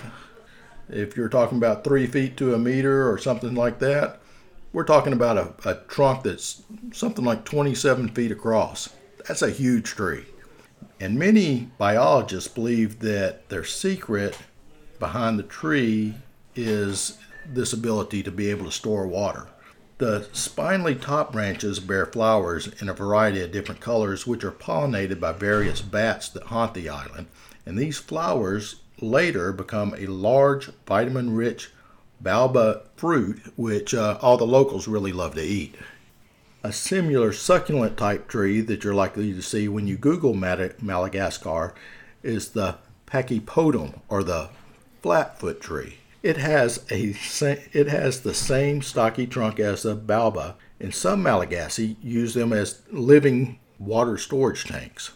if 0.90 1.16
you're 1.16 1.30
talking 1.30 1.58
about 1.58 1.84
3 1.84 2.08
feet 2.08 2.38
to 2.38 2.54
a 2.54 2.60
meter 2.60 3.10
or 3.10 3.18
something 3.18 3.56
like 3.56 3.80
that, 3.80 4.21
we're 4.74 4.84
talking 4.84 5.14
about 5.14 5.38
a, 5.38 5.70
a 5.70 5.76
trunk 5.88 6.24
that's 6.24 6.64
something 6.94 7.26
like 7.26 7.44
27 7.46 8.10
feet 8.10 8.32
across. 8.32 8.90
That's 9.28 9.42
a 9.42 9.50
huge 9.50 9.86
tree. 9.86 10.26
And 11.00 11.18
many 11.18 11.70
biologists 11.78 12.48
believe 12.48 13.00
that 13.00 13.50
their 13.50 13.66
secret 13.66 14.38
behind 15.00 15.40
the 15.40 15.44
tree 15.44 16.16
is 16.56 17.18
this 17.46 17.74
ability 17.74 18.24
to 18.24 18.32
be 18.32 18.50
able 18.50 18.66
to 18.66 18.72
store 18.72 19.08
water. 19.08 19.48
The 19.98 20.28
spindly 20.32 20.96
top 20.96 21.32
branches 21.32 21.80
bear 21.80 22.06
flowers 22.06 22.68
in 22.82 22.90
a 22.90 22.94
variety 22.94 23.42
of 23.42 23.52
different 23.52 23.82
colors, 23.82 24.26
which 24.26 24.44
are 24.44 24.52
pollinated 24.52 25.20
by 25.20 25.32
various 25.32 25.82
bats 25.82 26.30
that 26.30 26.44
haunt 26.44 26.74
the 26.74 26.90
island. 26.90 27.28
And 27.66 27.78
these 27.78 28.00
flowers 28.00 28.78
later 29.00 29.52
become 29.52 29.94
a 29.96 30.08
large 30.08 30.72
vitamin 30.88 31.36
rich 31.36 31.72
baobab 32.24 32.84
fruit, 32.96 33.42
which 33.56 33.94
uh, 33.94 34.18
all 34.22 34.38
the 34.38 34.46
locals 34.46 34.88
really 34.88 35.12
love 35.12 35.36
to 35.36 35.42
eat. 35.42 35.76
A 36.64 36.72
similar 36.72 37.34
succulent 37.34 37.98
type 37.98 38.28
tree 38.28 38.62
that 38.62 38.84
you're 38.84 38.94
likely 38.94 39.34
to 39.34 39.42
see 39.42 39.68
when 39.68 39.88
you 39.88 39.98
Google 39.98 40.34
Madagascar 40.34 41.74
is 42.22 42.50
the 42.50 42.76
Pachypodium 43.08 44.00
or 44.08 44.24
the 44.24 44.50
flatfoot 45.02 45.60
tree. 45.60 45.98
It 46.22 46.38
has 46.38 46.86
a 46.92 47.16
it 47.74 47.88
has 47.88 48.22
the 48.22 48.36
same 48.36 48.84
stocky 48.84 49.26
trunk 49.26 49.60
as 49.60 49.82
the 49.82 49.96
baobab, 49.96 50.56
and 50.80 50.94
some 50.94 51.24
Malagasy 51.24 51.98
use 52.02 52.36
them 52.36 52.54
as 52.54 52.84
living 52.92 53.58
water 53.80 54.20
storage 54.20 54.66
tanks 54.66 55.12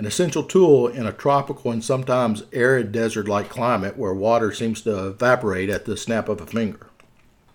an 0.00 0.06
essential 0.06 0.42
tool 0.42 0.88
in 0.88 1.06
a 1.06 1.12
tropical 1.12 1.70
and 1.70 1.84
sometimes 1.84 2.42
arid 2.54 2.90
desert 2.90 3.28
like 3.28 3.50
climate 3.50 3.98
where 3.98 4.14
water 4.14 4.50
seems 4.50 4.80
to 4.80 5.08
evaporate 5.08 5.68
at 5.68 5.84
the 5.84 5.94
snap 5.94 6.26
of 6.26 6.40
a 6.40 6.46
finger. 6.46 6.86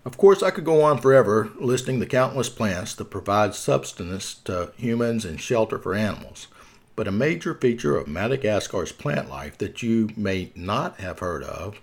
Of 0.04 0.16
course, 0.16 0.44
I 0.44 0.52
could 0.52 0.64
go 0.64 0.80
on 0.80 0.98
forever 0.98 1.50
listing 1.58 1.98
the 1.98 2.06
countless 2.06 2.48
plants 2.48 2.94
that 2.94 3.06
provide 3.06 3.56
subsistence 3.56 4.32
to 4.44 4.70
humans 4.76 5.24
and 5.24 5.40
shelter 5.40 5.76
for 5.76 5.96
animals, 5.96 6.46
but 6.94 7.08
a 7.08 7.10
major 7.10 7.52
feature 7.52 7.96
of 7.96 8.06
Madagascar's 8.06 8.92
plant 8.92 9.28
life 9.28 9.58
that 9.58 9.82
you 9.82 10.10
may 10.16 10.52
not 10.54 11.00
have 11.00 11.18
heard 11.18 11.42
of 11.42 11.80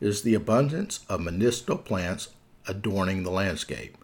is 0.00 0.22
the 0.22 0.32
abundance 0.32 1.00
of 1.10 1.20
medicinal 1.20 1.76
plants 1.76 2.28
adorning 2.66 3.22
the 3.22 3.30
landscape. 3.30 3.98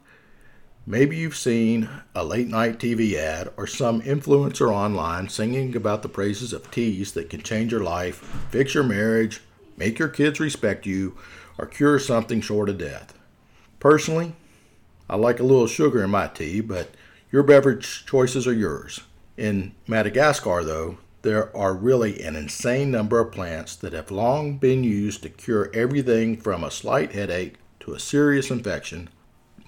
Maybe 0.85 1.17
you've 1.17 1.37
seen 1.37 1.89
a 2.13 2.25
late 2.25 2.49
night 2.49 2.79
TV 2.79 3.15
ad 3.15 3.53
or 3.57 3.69
some 3.69 4.03
influencer 4.03 4.69
online 4.69 5.29
singing 5.29 5.77
about 5.77 6.03
the 6.03 6.09
praises 6.09 6.53
of 6.53 6.73
teas 6.73 7.13
that 7.13 7.31
can 7.31 7.41
change 7.41 7.71
your 7.71 7.85
life, 7.85 8.17
fix 8.51 8.75
your 8.75 8.83
marriage, 8.83 9.43
make 9.77 10.01
your 10.01 10.09
kids 10.09 10.41
respect 10.41 10.85
you, 10.85 11.17
or 11.57 11.67
cure 11.67 12.01
something 12.01 12.41
short 12.41 12.69
of 12.69 12.79
death. 12.79 13.15
Personally, 13.79 14.35
I 15.09 15.15
like 15.15 15.39
a 15.39 15.45
little 15.45 15.69
sugar 15.69 16.03
in 16.03 16.11
my 16.11 16.27
tea, 16.27 16.61
but 16.61 16.91
your 17.31 17.45
beverage 17.45 18.05
choices 18.05 18.49
are 18.49 18.53
yours. 18.53 19.03
In 19.37 19.77
Madagascar, 19.87 20.65
though, 20.65 20.99
there 21.23 21.57
are 21.57 21.75
really 21.75 22.21
an 22.25 22.35
insane 22.35 22.91
number 22.91 23.21
of 23.21 23.31
plants 23.31 23.77
that 23.77 23.93
have 23.93 24.11
long 24.11 24.59
been 24.59 24.83
used 24.83 25.23
to 25.23 25.29
cure 25.29 25.71
everything 25.73 26.37
from 26.37 26.65
a 26.65 26.73
slight 26.73 27.13
headache 27.13 27.55
to 27.79 27.95
a 27.95 28.01
serious 28.01 28.51
infection 28.51 29.11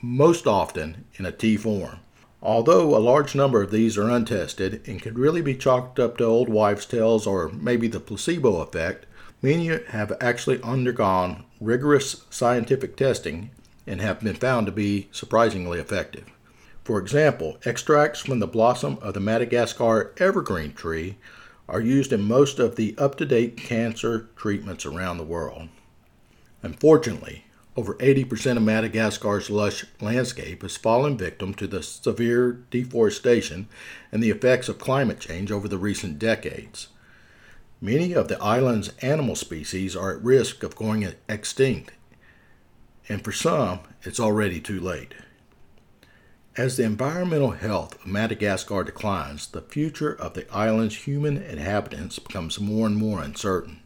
most 0.04 0.46
often 0.46 1.04
in 1.14 1.24
a 1.24 1.32
tea 1.32 1.56
form. 1.56 1.98
Although 2.42 2.94
a 2.94 2.98
large 2.98 3.34
number 3.34 3.62
of 3.62 3.70
these 3.70 3.96
are 3.96 4.10
untested 4.10 4.86
and 4.86 5.00
could 5.00 5.18
really 5.18 5.40
be 5.40 5.54
chalked 5.54 5.98
up 5.98 6.18
to 6.18 6.24
old 6.24 6.50
wives' 6.50 6.84
tales 6.84 7.26
or 7.26 7.48
maybe 7.48 7.88
the 7.88 8.00
placebo 8.00 8.60
effect, 8.60 9.06
many 9.40 9.68
have 9.68 10.12
actually 10.20 10.62
undergone 10.62 11.44
rigorous 11.58 12.24
scientific 12.28 12.96
testing 12.96 13.50
and 13.86 14.02
have 14.02 14.20
been 14.20 14.34
found 14.34 14.66
to 14.66 14.72
be 14.72 15.08
surprisingly 15.10 15.78
effective. 15.78 16.30
For 16.84 16.98
example, 16.98 17.56
extracts 17.64 18.20
from 18.20 18.40
the 18.40 18.46
blossom 18.46 18.98
of 19.00 19.14
the 19.14 19.20
Madagascar 19.20 20.12
evergreen 20.18 20.74
tree 20.74 21.16
are 21.66 21.80
used 21.80 22.12
in 22.12 22.22
most 22.22 22.58
of 22.58 22.76
the 22.76 22.94
up 22.98 23.16
to 23.16 23.24
date 23.24 23.56
cancer 23.56 24.28
treatments 24.36 24.84
around 24.84 25.16
the 25.16 25.24
world. 25.24 25.70
Unfortunately, 26.62 27.44
over 27.76 27.94
80% 27.94 28.56
of 28.56 28.62
Madagascar's 28.62 29.50
lush 29.50 29.84
landscape 30.00 30.62
has 30.62 30.76
fallen 30.76 31.18
victim 31.18 31.54
to 31.54 31.66
the 31.66 31.82
severe 31.82 32.52
deforestation 32.70 33.68
and 34.12 34.22
the 34.22 34.30
effects 34.30 34.68
of 34.68 34.78
climate 34.78 35.18
change 35.18 35.50
over 35.50 35.66
the 35.66 35.78
recent 35.78 36.18
decades. 36.18 36.88
Many 37.80 38.12
of 38.12 38.28
the 38.28 38.40
island's 38.40 38.92
animal 39.02 39.34
species 39.34 39.96
are 39.96 40.12
at 40.12 40.22
risk 40.22 40.62
of 40.62 40.76
going 40.76 41.12
extinct, 41.28 41.92
and 43.08 43.22
for 43.22 43.32
some, 43.32 43.80
it's 44.04 44.20
already 44.20 44.60
too 44.60 44.80
late. 44.80 45.14
As 46.56 46.76
the 46.76 46.84
environmental 46.84 47.50
health 47.50 47.96
of 47.96 48.06
Madagascar 48.06 48.84
declines, 48.84 49.48
the 49.48 49.60
future 49.60 50.12
of 50.12 50.34
the 50.34 50.50
island's 50.54 50.94
human 50.98 51.36
inhabitants 51.36 52.20
becomes 52.20 52.60
more 52.60 52.86
and 52.86 52.96
more 52.96 53.20
uncertain. 53.20 53.80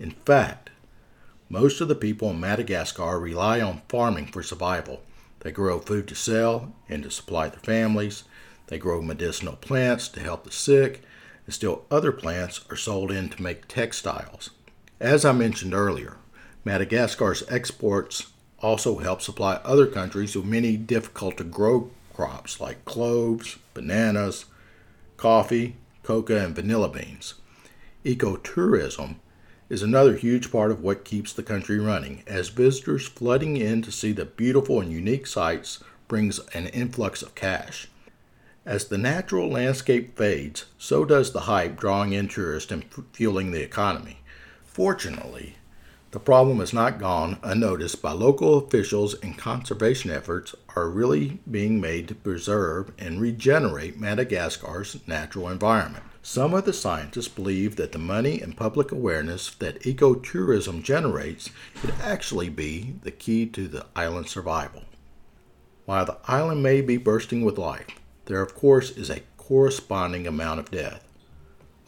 In 0.00 0.12
fact, 0.12 0.63
most 1.48 1.80
of 1.80 1.88
the 1.88 1.94
people 1.94 2.30
in 2.30 2.40
Madagascar 2.40 3.18
rely 3.18 3.60
on 3.60 3.82
farming 3.88 4.26
for 4.26 4.42
survival. 4.42 5.02
They 5.40 5.52
grow 5.52 5.78
food 5.78 6.08
to 6.08 6.14
sell 6.14 6.72
and 6.88 7.02
to 7.02 7.10
supply 7.10 7.48
their 7.48 7.60
families. 7.60 8.24
They 8.68 8.78
grow 8.78 9.02
medicinal 9.02 9.56
plants 9.56 10.08
to 10.08 10.20
help 10.20 10.44
the 10.44 10.52
sick, 10.52 11.02
and 11.44 11.54
still 11.54 11.84
other 11.90 12.12
plants 12.12 12.60
are 12.70 12.76
sold 12.76 13.10
in 13.10 13.28
to 13.28 13.42
make 13.42 13.68
textiles. 13.68 14.50
As 15.00 15.24
I 15.24 15.32
mentioned 15.32 15.74
earlier, 15.74 16.16
Madagascar's 16.64 17.42
exports 17.50 18.32
also 18.60 18.98
help 18.98 19.20
supply 19.20 19.56
other 19.56 19.86
countries 19.86 20.34
with 20.34 20.46
many 20.46 20.78
difficult 20.78 21.36
to 21.36 21.44
grow 21.44 21.90
crops 22.14 22.60
like 22.60 22.84
cloves, 22.86 23.58
bananas, 23.74 24.46
coffee, 25.18 25.76
coca, 26.02 26.38
and 26.38 26.54
vanilla 26.56 26.88
beans. 26.88 27.34
Ecotourism 28.04 29.16
is 29.68 29.82
another 29.82 30.14
huge 30.14 30.52
part 30.52 30.70
of 30.70 30.82
what 30.82 31.04
keeps 31.04 31.32
the 31.32 31.42
country 31.42 31.78
running, 31.78 32.22
as 32.26 32.48
visitors 32.48 33.06
flooding 33.06 33.56
in 33.56 33.82
to 33.82 33.90
see 33.90 34.12
the 34.12 34.24
beautiful 34.24 34.80
and 34.80 34.92
unique 34.92 35.26
sights 35.26 35.82
brings 36.06 36.38
an 36.54 36.66
influx 36.68 37.22
of 37.22 37.34
cash. 37.34 37.88
As 38.66 38.86
the 38.86 38.98
natural 38.98 39.50
landscape 39.50 40.16
fades, 40.16 40.66
so 40.78 41.04
does 41.04 41.32
the 41.32 41.40
hype 41.40 41.78
drawing 41.78 42.12
in 42.12 42.28
tourists 42.28 42.72
and 42.72 42.84
fueling 43.12 43.50
the 43.50 43.62
economy. 43.62 44.20
Fortunately, 44.64 45.56
the 46.14 46.20
problem 46.20 46.60
is 46.60 46.72
not 46.72 47.00
gone 47.00 47.38
unnoticed 47.42 48.00
by 48.00 48.12
local 48.12 48.56
officials 48.56 49.14
and 49.14 49.36
conservation 49.36 50.12
efforts 50.12 50.54
are 50.76 50.88
really 50.88 51.40
being 51.50 51.80
made 51.80 52.06
to 52.06 52.14
preserve 52.14 52.92
and 53.00 53.20
regenerate 53.20 53.98
Madagascar's 53.98 54.96
natural 55.08 55.48
environment. 55.48 56.04
Some 56.22 56.54
of 56.54 56.66
the 56.66 56.72
scientists 56.72 57.26
believe 57.26 57.74
that 57.74 57.90
the 57.90 57.98
money 57.98 58.40
and 58.40 58.56
public 58.56 58.92
awareness 58.92 59.50
that 59.56 59.82
ecotourism 59.82 60.84
generates 60.84 61.50
could 61.80 61.94
actually 62.00 62.48
be 62.48 62.94
the 63.02 63.10
key 63.10 63.44
to 63.46 63.66
the 63.66 63.84
island's 63.96 64.30
survival. 64.30 64.84
While 65.84 66.04
the 66.06 66.18
island 66.28 66.62
may 66.62 66.80
be 66.80 66.96
bursting 66.96 67.44
with 67.44 67.58
life, 67.58 67.88
there 68.26 68.40
of 68.40 68.54
course 68.54 68.90
is 68.90 69.10
a 69.10 69.22
corresponding 69.36 70.28
amount 70.28 70.60
of 70.60 70.70
death. 70.70 71.03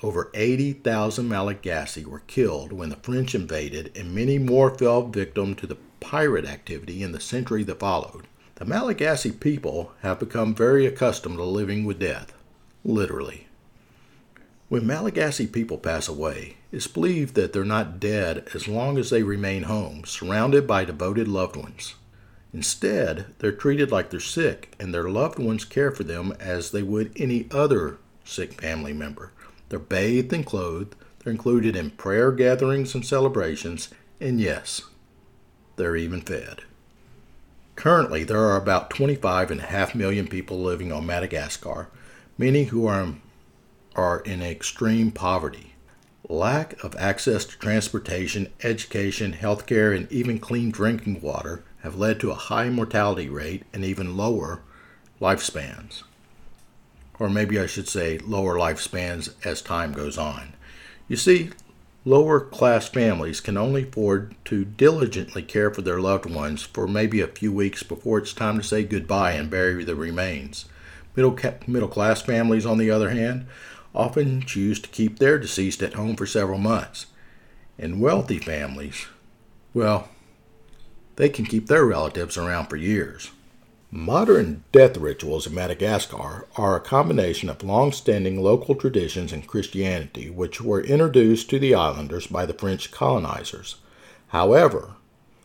Over 0.03 0.31
80,000 0.35 1.26
Malagasy 1.26 2.05
were 2.05 2.23
killed 2.26 2.71
when 2.71 2.91
the 2.91 2.97
French 2.97 3.35
invaded, 3.35 3.97
and 3.97 4.15
many 4.15 4.38
more 4.38 4.76
fell 4.76 5.07
victim 5.07 5.55
to 5.55 5.67
the 5.67 5.79
pirate 6.00 6.45
activity 6.45 7.03
in 7.03 7.12
the 7.12 7.21
century 7.21 7.65
that 7.65 7.81
followed. 7.81 8.26
The 8.57 8.67
Malagasy 8.67 9.33
people 9.33 9.93
have 10.03 10.19
become 10.19 10.55
very 10.55 10.85
accustomed 10.85 11.38
to 11.38 11.45
living 11.45 11.87
with 11.87 11.99
death, 11.99 12.35
literally. 12.85 13.47
When 14.69 14.87
Malagasy 14.87 15.47
people 15.47 15.79
pass 15.79 16.09
away, 16.09 16.57
it's 16.71 16.87
believed 16.87 17.35
that 17.35 17.55
they're 17.55 17.65
not 17.65 17.99
dead 17.99 18.49
as 18.55 18.69
long 18.69 18.99
as 18.99 19.09
they 19.09 19.23
remain 19.23 19.62
home, 19.62 20.05
surrounded 20.05 20.67
by 20.67 20.85
devoted 20.85 21.26
loved 21.26 21.57
ones. 21.57 21.95
Instead, 22.53 23.26
they're 23.38 23.50
treated 23.50 23.91
like 23.91 24.11
they're 24.11 24.21
sick, 24.21 24.75
and 24.79 24.93
their 24.93 25.09
loved 25.09 25.38
ones 25.38 25.65
care 25.65 25.91
for 25.91 26.05
them 26.05 26.35
as 26.38 26.71
they 26.71 26.83
would 26.83 27.12
any 27.17 27.47
other 27.50 27.97
sick 28.25 28.61
family 28.61 28.93
member. 28.93 29.33
They're 29.68 29.78
bathed 29.78 30.32
and 30.32 30.46
clothed, 30.46 30.94
they're 31.18 31.32
included 31.32 31.75
in 31.75 31.90
prayer 31.90 32.30
gatherings 32.32 32.94
and 32.94 33.04
celebrations, 33.04 33.88
and 34.20 34.40
yes, 34.40 34.82
they're 35.76 35.96
even 35.96 36.20
fed. 36.20 36.62
Currently, 37.75 38.25
there 38.25 38.40
are 38.40 38.56
about 38.56 38.90
25.5 38.90 39.94
million 39.94 40.28
people 40.28 40.62
living 40.62 40.92
on 40.92 41.04
Madagascar, 41.04 41.88
many 42.38 42.64
who 42.64 42.87
are, 42.87 43.14
are 43.94 44.20
in 44.20 44.42
extreme 44.42 45.11
poverty. 45.11 45.75
Lack 46.28 46.82
of 46.82 46.96
access 46.96 47.44
to 47.44 47.58
transportation, 47.58 48.52
education, 48.62 49.35
healthcare, 49.35 49.94
and 49.94 50.11
even 50.11 50.38
clean 50.38 50.70
drinking 50.70 51.20
water 51.20 51.62
have 51.82 51.96
led 51.96 52.18
to 52.20 52.30
a 52.30 52.35
high 52.35 52.68
mortality 52.68 53.28
rate 53.28 53.62
and 53.73 53.85
even 53.85 54.16
lower 54.16 54.62
lifespans. 55.20 56.02
Or 57.18 57.30
maybe 57.30 57.58
I 57.58 57.66
should 57.66 57.88
say 57.88 58.18
lower 58.18 58.56
lifespans 58.56 59.35
as 59.44 59.62
time 59.62 59.92
goes 59.92 60.18
on. 60.18 60.52
You 61.08 61.16
see, 61.16 61.50
lower 62.04 62.40
class 62.40 62.88
families 62.88 63.40
can 63.40 63.56
only 63.56 63.85
afford 63.85 64.35
to 64.46 64.64
diligently 64.64 65.42
care 65.42 65.70
for 65.70 65.82
their 65.82 66.00
loved 66.00 66.26
ones 66.26 66.62
for 66.62 66.87
maybe 66.87 67.20
a 67.20 67.26
few 67.26 67.52
weeks 67.52 67.82
before 67.82 68.18
it's 68.18 68.32
time 68.32 68.58
to 68.58 68.64
say 68.64 68.85
goodbye 68.85 69.32
and 69.32 69.50
bury 69.50 69.85
the 69.85 69.96
remains. 69.96 70.66
Middle, 71.14 71.38
middle 71.66 71.88
class 71.88 72.20
families, 72.20 72.66
on 72.66 72.78
the 72.78 72.90
other 72.90 73.11
hand, 73.11 73.46
often 73.94 74.42
choose 74.42 74.78
to 74.80 74.88
keep 74.90 75.18
their 75.18 75.38
deceased 75.38 75.82
at 75.82 75.94
home 75.94 76.16
for 76.16 76.26
several 76.26 76.58
months. 76.58 77.06
And 77.78 78.00
wealthy 78.00 78.38
families, 78.38 79.06
well, 79.73 80.08
they 81.16 81.28
can 81.28 81.46
keep 81.46 81.66
their 81.66 81.85
relatives 81.85 82.37
around 82.37 82.66
for 82.66 82.76
years. 82.76 83.30
Modern 83.90 84.64
death 84.73 84.97
rituals 84.97 85.47
in 85.47 85.55
Madagascar 85.55 86.49
are 86.57 86.76
a 86.76 86.81
combination 86.81 87.49
of 87.49 87.62
long 87.62 87.93
standing 87.93 88.43
local 88.43 88.75
traditions 88.75 89.33
and 89.33 89.47
Christianity, 89.47 90.28
which 90.28 90.61
were 90.61 90.81
introduced 90.81 91.49
to 91.50 91.61
the 91.61 91.75
islanders 91.75 92.26
by 92.26 92.47
the 92.47 92.55
French 92.55 92.90
colonizers. 92.90 93.76
However, 94.28 94.97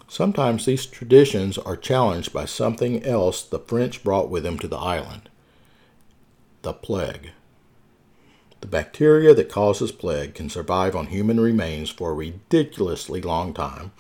sometimes 0.08 0.66
these 0.66 0.88
traditions 0.88 1.60
are 1.60 1.78
challenged 1.78 2.34
by 2.34 2.46
something 2.46 3.04
else 3.06 3.44
the 3.44 3.60
French 3.60 4.04
brought 4.04 4.30
with 4.30 4.44
them 4.44 4.58
to 4.60 4.68
the 4.68 4.78
island 4.78 5.30
the 6.64 6.74
plague. 6.74 7.32
The 8.62 8.68
bacteria 8.68 9.34
that 9.34 9.50
causes 9.50 9.92
plague 9.92 10.36
can 10.36 10.50
survive 10.50 10.96
on 10.96 11.08
human 11.08 11.40
remains 11.40 11.90
for 11.90 12.12
a 12.12 12.16
ridiculously 12.16 13.20
long 13.22 13.54
time, 13.54 13.92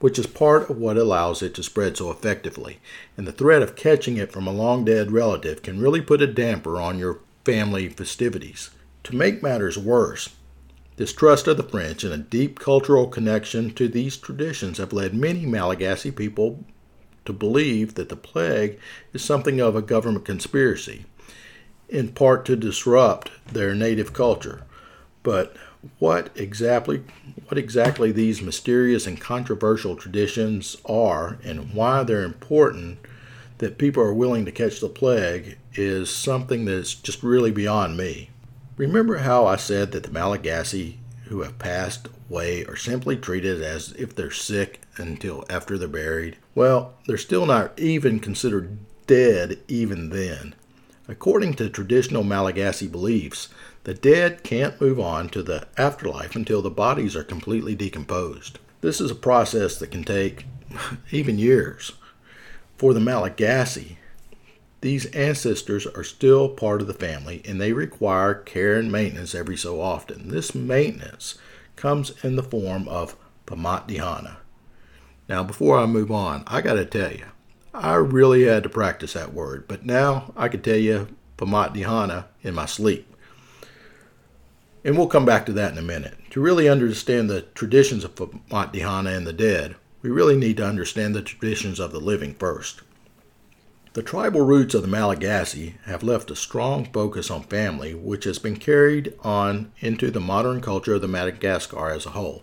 which 0.00 0.18
is 0.18 0.26
part 0.26 0.70
of 0.70 0.78
what 0.78 0.96
allows 0.96 1.42
it 1.42 1.54
to 1.54 1.62
spread 1.62 1.96
so 1.96 2.10
effectively. 2.10 2.78
And 3.16 3.26
the 3.26 3.32
threat 3.32 3.62
of 3.62 3.76
catching 3.76 4.16
it 4.16 4.32
from 4.32 4.46
a 4.46 4.52
long 4.52 4.84
dead 4.84 5.10
relative 5.10 5.62
can 5.62 5.80
really 5.80 6.00
put 6.00 6.22
a 6.22 6.26
damper 6.26 6.80
on 6.80 6.98
your 6.98 7.20
family 7.44 7.88
festivities. 7.88 8.70
To 9.04 9.16
make 9.16 9.42
matters 9.42 9.78
worse, 9.78 10.30
distrust 10.96 11.48
of 11.48 11.56
the 11.56 11.62
French 11.62 12.04
and 12.04 12.12
a 12.12 12.18
deep 12.18 12.58
cultural 12.58 13.06
connection 13.06 13.72
to 13.74 13.88
these 13.88 14.16
traditions 14.16 14.78
have 14.78 14.92
led 14.92 15.14
many 15.14 15.46
Malagasy 15.46 16.10
people 16.10 16.64
to 17.24 17.32
believe 17.32 17.94
that 17.94 18.08
the 18.08 18.16
plague 18.16 18.78
is 19.12 19.22
something 19.22 19.60
of 19.60 19.76
a 19.76 19.82
government 19.82 20.24
conspiracy, 20.24 21.04
in 21.88 22.08
part 22.08 22.44
to 22.46 22.56
disrupt 22.56 23.30
their 23.52 23.74
native 23.74 24.12
culture. 24.12 24.62
But 25.22 25.56
what 25.98 26.30
exactly 26.34 27.02
what 27.48 27.58
exactly 27.58 28.12
these 28.12 28.42
mysterious 28.42 29.06
and 29.06 29.20
controversial 29.20 29.96
traditions 29.96 30.76
are 30.84 31.38
and 31.42 31.72
why 31.72 32.02
they're 32.02 32.24
important 32.24 32.98
that 33.58 33.78
people 33.78 34.02
are 34.02 34.14
willing 34.14 34.44
to 34.44 34.52
catch 34.52 34.80
the 34.80 34.88
plague 34.88 35.58
is 35.74 36.10
something 36.10 36.64
that's 36.64 36.94
just 36.94 37.22
really 37.22 37.50
beyond 37.50 37.96
me. 37.96 38.30
Remember 38.76 39.18
how 39.18 39.46
I 39.46 39.56
said 39.56 39.92
that 39.92 40.04
the 40.04 40.10
Malagasy 40.10 40.98
who 41.24 41.42
have 41.42 41.58
passed 41.58 42.08
away 42.30 42.64
are 42.64 42.76
simply 42.76 43.16
treated 43.16 43.62
as 43.62 43.92
if 43.92 44.14
they're 44.14 44.30
sick 44.30 44.80
until 44.96 45.44
after 45.50 45.76
they're 45.76 45.88
buried? 45.88 46.36
Well, 46.54 46.94
they're 47.06 47.18
still 47.18 47.46
not 47.46 47.78
even 47.78 48.20
considered 48.20 48.78
dead 49.06 49.58
even 49.66 50.10
then. 50.10 50.54
According 51.08 51.54
to 51.54 51.70
traditional 51.70 52.22
Malagasy 52.22 52.86
beliefs, 52.86 53.48
the 53.88 53.94
dead 53.94 54.42
can't 54.42 54.78
move 54.82 55.00
on 55.00 55.30
to 55.30 55.42
the 55.42 55.66
afterlife 55.78 56.36
until 56.36 56.60
the 56.60 56.68
bodies 56.68 57.16
are 57.16 57.24
completely 57.24 57.74
decomposed. 57.74 58.58
This 58.82 59.00
is 59.00 59.10
a 59.10 59.14
process 59.14 59.78
that 59.78 59.90
can 59.90 60.04
take 60.04 60.44
even 61.10 61.38
years. 61.38 61.92
For 62.76 62.92
the 62.92 63.00
Malagasy, 63.00 63.96
these 64.82 65.06
ancestors 65.12 65.86
are 65.86 66.04
still 66.04 66.50
part 66.50 66.82
of 66.82 66.86
the 66.86 66.92
family 66.92 67.40
and 67.46 67.58
they 67.58 67.72
require 67.72 68.34
care 68.34 68.78
and 68.78 68.92
maintenance 68.92 69.34
every 69.34 69.56
so 69.56 69.80
often. 69.80 70.28
This 70.28 70.54
maintenance 70.54 71.38
comes 71.74 72.12
in 72.22 72.36
the 72.36 72.42
form 72.42 72.86
of 72.88 73.16
pamatdihana. 73.46 74.36
Now, 75.30 75.42
before 75.42 75.78
I 75.78 75.86
move 75.86 76.10
on, 76.10 76.44
I 76.46 76.60
got 76.60 76.74
to 76.74 76.84
tell 76.84 77.12
you, 77.12 77.24
I 77.72 77.94
really 77.94 78.42
had 78.42 78.64
to 78.64 78.68
practice 78.68 79.14
that 79.14 79.32
word, 79.32 79.66
but 79.66 79.86
now 79.86 80.34
I 80.36 80.48
can 80.48 80.60
tell 80.60 80.76
you 80.76 81.08
pamatdihana 81.38 82.26
in 82.42 82.54
my 82.54 82.66
sleep. 82.66 83.06
And 84.88 84.96
we'll 84.96 85.06
come 85.06 85.26
back 85.26 85.44
to 85.44 85.52
that 85.52 85.72
in 85.72 85.76
a 85.76 85.82
minute. 85.82 86.16
To 86.30 86.40
really 86.40 86.66
understand 86.66 87.28
the 87.28 87.42
traditions 87.42 88.04
of 88.04 88.14
Pamatdihana 88.14 89.14
and 89.14 89.26
the 89.26 89.34
dead, 89.34 89.76
we 90.00 90.08
really 90.08 90.34
need 90.34 90.56
to 90.56 90.66
understand 90.66 91.14
the 91.14 91.20
traditions 91.20 91.78
of 91.78 91.92
the 91.92 92.00
living 92.00 92.32
first. 92.32 92.80
The 93.92 94.02
tribal 94.02 94.46
roots 94.46 94.72
of 94.72 94.80
the 94.80 94.88
Malagasy 94.88 95.74
have 95.84 96.02
left 96.02 96.30
a 96.30 96.34
strong 96.34 96.86
focus 96.86 97.30
on 97.30 97.42
family, 97.42 97.94
which 97.94 98.24
has 98.24 98.38
been 98.38 98.56
carried 98.56 99.12
on 99.22 99.72
into 99.80 100.10
the 100.10 100.20
modern 100.20 100.62
culture 100.62 100.94
of 100.94 101.02
the 101.02 101.06
Madagascar 101.06 101.90
as 101.90 102.06
a 102.06 102.10
whole. 102.12 102.42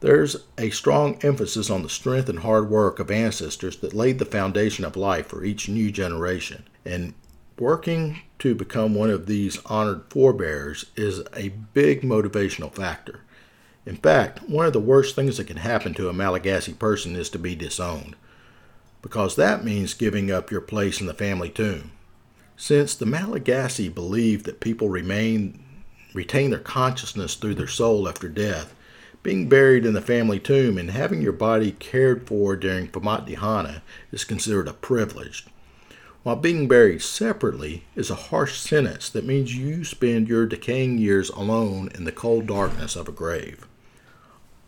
There's 0.00 0.36
a 0.58 0.68
strong 0.68 1.18
emphasis 1.22 1.70
on 1.70 1.82
the 1.82 1.88
strength 1.88 2.28
and 2.28 2.40
hard 2.40 2.68
work 2.68 2.98
of 2.98 3.10
ancestors 3.10 3.78
that 3.78 3.94
laid 3.94 4.18
the 4.18 4.26
foundation 4.26 4.84
of 4.84 4.96
life 4.96 5.28
for 5.28 5.44
each 5.44 5.66
new 5.66 5.90
generation. 5.90 6.64
And 6.84 7.14
Working 7.58 8.18
to 8.40 8.54
become 8.54 8.94
one 8.94 9.08
of 9.08 9.24
these 9.24 9.58
honored 9.64 10.02
forebears 10.10 10.86
is 10.94 11.22
a 11.34 11.48
big 11.72 12.02
motivational 12.02 12.70
factor. 12.70 13.20
In 13.86 13.96
fact, 13.96 14.46
one 14.46 14.66
of 14.66 14.74
the 14.74 14.80
worst 14.80 15.14
things 15.14 15.38
that 15.38 15.46
can 15.46 15.56
happen 15.56 15.94
to 15.94 16.10
a 16.10 16.12
Malagasy 16.12 16.74
person 16.74 17.16
is 17.16 17.30
to 17.30 17.38
be 17.38 17.54
disowned, 17.54 18.14
because 19.00 19.36
that 19.36 19.64
means 19.64 19.94
giving 19.94 20.30
up 20.30 20.50
your 20.50 20.60
place 20.60 21.00
in 21.00 21.06
the 21.06 21.14
family 21.14 21.48
tomb. 21.48 21.92
Since 22.58 22.94
the 22.94 23.06
Malagasy 23.06 23.88
believe 23.88 24.42
that 24.42 24.60
people 24.60 24.90
remain 24.90 25.64
retain 26.12 26.50
their 26.50 26.58
consciousness 26.58 27.36
through 27.36 27.54
their 27.54 27.66
soul 27.66 28.06
after 28.06 28.28
death, 28.28 28.74
being 29.22 29.48
buried 29.48 29.86
in 29.86 29.94
the 29.94 30.02
family 30.02 30.38
tomb 30.38 30.76
and 30.76 30.90
having 30.90 31.22
your 31.22 31.32
body 31.32 31.72
cared 31.72 32.26
for 32.26 32.54
during 32.54 32.88
Pamatdihana 32.88 33.80
is 34.12 34.24
considered 34.24 34.68
a 34.68 34.74
privilege 34.74 35.46
while 36.26 36.34
being 36.34 36.66
buried 36.66 37.00
separately 37.00 37.84
is 37.94 38.10
a 38.10 38.16
harsh 38.16 38.58
sentence 38.58 39.08
that 39.08 39.24
means 39.24 39.56
you 39.56 39.84
spend 39.84 40.26
your 40.26 40.44
decaying 40.44 40.98
years 40.98 41.30
alone 41.30 41.88
in 41.94 42.02
the 42.02 42.10
cold 42.10 42.48
darkness 42.48 42.96
of 42.96 43.06
a 43.06 43.12
grave. 43.12 43.64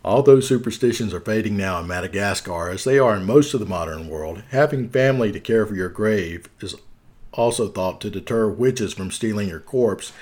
Although 0.05 0.39
superstitions 0.39 1.13
are 1.13 1.19
fading 1.19 1.57
now 1.57 1.81
in 1.81 1.85
Madagascar, 1.85 2.69
as 2.69 2.85
they 2.85 2.97
are 2.97 3.13
in 3.17 3.25
most 3.25 3.53
of 3.53 3.59
the 3.59 3.65
modern 3.65 4.07
world, 4.07 4.41
having 4.51 4.87
family 4.87 5.33
to 5.33 5.39
care 5.41 5.65
for 5.65 5.75
your 5.75 5.89
grave 5.89 6.47
is 6.61 6.75
also 7.33 7.67
thought 7.67 7.99
to 7.99 8.09
deter 8.09 8.47
witches 8.49 8.93
from 8.93 9.11
stealing 9.11 9.49
your 9.49 9.59
corpse 9.59 10.13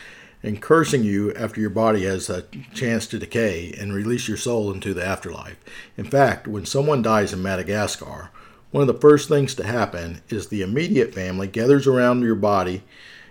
and 0.41 0.60
cursing 0.60 1.04
you 1.04 1.32
after 1.36 1.62
your 1.62 1.69
body 1.69 2.06
has 2.06 2.32
a 2.32 2.45
chance 2.73 3.06
to 3.06 3.19
decay 3.19 3.76
and 3.80 3.93
release 3.93 4.28
your 4.28 4.38
soul 4.38 4.71
into 4.71 4.91
the 4.91 5.06
afterlife. 5.06 5.58
In 5.97 6.06
fact, 6.06 6.47
when 6.47 6.65
someone 6.65 7.04
dies 7.04 7.32
in 7.32 7.43
Madagascar, 7.43 8.32
one 8.71 8.82
of 8.82 8.88
the 8.88 9.01
first 9.01 9.30
things 9.30 9.56
to 9.56 9.65
happen 9.65 10.21
is 10.30 10.47
the 10.47 10.62
immediate 10.62 11.13
family 11.13 11.47
gathers 11.47 11.88
around 11.88 12.21
your 12.21 12.36
body 12.36 12.84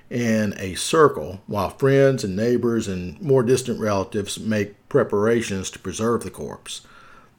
in 0.08 0.54
a 0.58 0.74
circle 0.74 1.40
while 1.46 1.70
friends 1.70 2.24
and 2.24 2.36
neighbors 2.36 2.88
and 2.88 3.20
more 3.20 3.42
distant 3.42 3.78
relatives 3.80 4.38
make 4.38 4.88
preparations 4.88 5.70
to 5.70 5.78
preserve 5.78 6.22
the 6.22 6.30
corpse. 6.30 6.86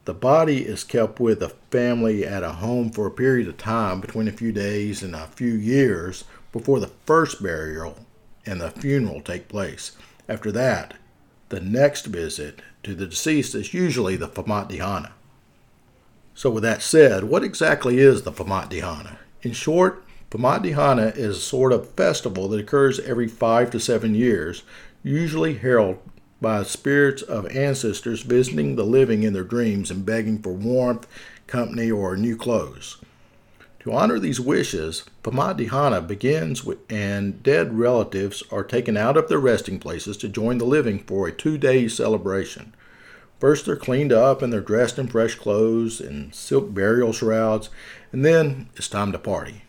The 0.04 0.14
body 0.14 0.64
is 0.64 0.84
kept 0.84 1.20
with 1.20 1.40
the 1.40 1.50
family 1.70 2.24
at 2.24 2.42
a 2.42 2.52
home 2.52 2.90
for 2.90 3.06
a 3.06 3.10
period 3.10 3.48
of 3.48 3.58
time 3.58 4.00
between 4.00 4.28
a 4.28 4.32
few 4.32 4.52
days 4.52 5.02
and 5.02 5.14
a 5.14 5.26
few 5.26 5.52
years 5.52 6.24
before 6.52 6.80
the 6.80 6.90
first 7.04 7.42
burial 7.42 8.06
and 8.46 8.60
the 8.60 8.70
funeral 8.70 9.20
take 9.20 9.48
place. 9.48 9.92
After 10.28 10.52
that, 10.52 10.94
the 11.48 11.60
next 11.60 12.06
visit 12.06 12.60
to 12.84 12.94
the 12.94 13.06
deceased 13.06 13.54
is 13.54 13.74
usually 13.74 14.16
the 14.16 14.28
Pamatdihana. 14.28 15.10
So, 16.38 16.50
with 16.50 16.62
that 16.62 16.82
said, 16.82 17.24
what 17.24 17.42
exactly 17.42 17.98
is 17.98 18.22
the 18.22 18.30
Pamatdihana? 18.30 19.16
In 19.42 19.50
short, 19.50 20.04
Dihana 20.30 21.16
is 21.16 21.36
a 21.36 21.40
sort 21.40 21.72
of 21.72 21.90
festival 21.94 22.46
that 22.46 22.60
occurs 22.60 23.00
every 23.00 23.26
five 23.26 23.72
to 23.72 23.80
seven 23.80 24.14
years, 24.14 24.62
usually 25.02 25.54
heralded 25.54 25.98
by 26.40 26.62
spirits 26.62 27.22
of 27.22 27.48
ancestors 27.48 28.22
visiting 28.22 28.76
the 28.76 28.84
living 28.84 29.24
in 29.24 29.32
their 29.32 29.42
dreams 29.42 29.90
and 29.90 30.06
begging 30.06 30.38
for 30.38 30.52
warmth, 30.52 31.08
company, 31.48 31.90
or 31.90 32.16
new 32.16 32.36
clothes. 32.36 32.98
To 33.80 33.92
honor 33.92 34.20
these 34.20 34.38
wishes, 34.38 35.06
Dihana 35.24 36.06
begins 36.06 36.62
with, 36.62 36.78
and 36.88 37.42
dead 37.42 37.76
relatives 37.76 38.44
are 38.52 38.62
taken 38.62 38.96
out 38.96 39.16
of 39.16 39.28
their 39.28 39.40
resting 39.40 39.80
places 39.80 40.16
to 40.18 40.28
join 40.28 40.58
the 40.58 40.64
living 40.64 41.00
for 41.00 41.26
a 41.26 41.32
two 41.32 41.58
day 41.58 41.88
celebration. 41.88 42.74
First, 43.38 43.66
they're 43.66 43.76
cleaned 43.76 44.12
up 44.12 44.42
and 44.42 44.52
they're 44.52 44.60
dressed 44.60 44.98
in 44.98 45.06
fresh 45.06 45.36
clothes 45.36 46.00
and 46.00 46.34
silk 46.34 46.74
burial 46.74 47.12
shrouds, 47.12 47.70
and 48.12 48.24
then 48.24 48.68
it's 48.76 48.88
time 48.88 49.12
to 49.12 49.18
party. 49.18 49.62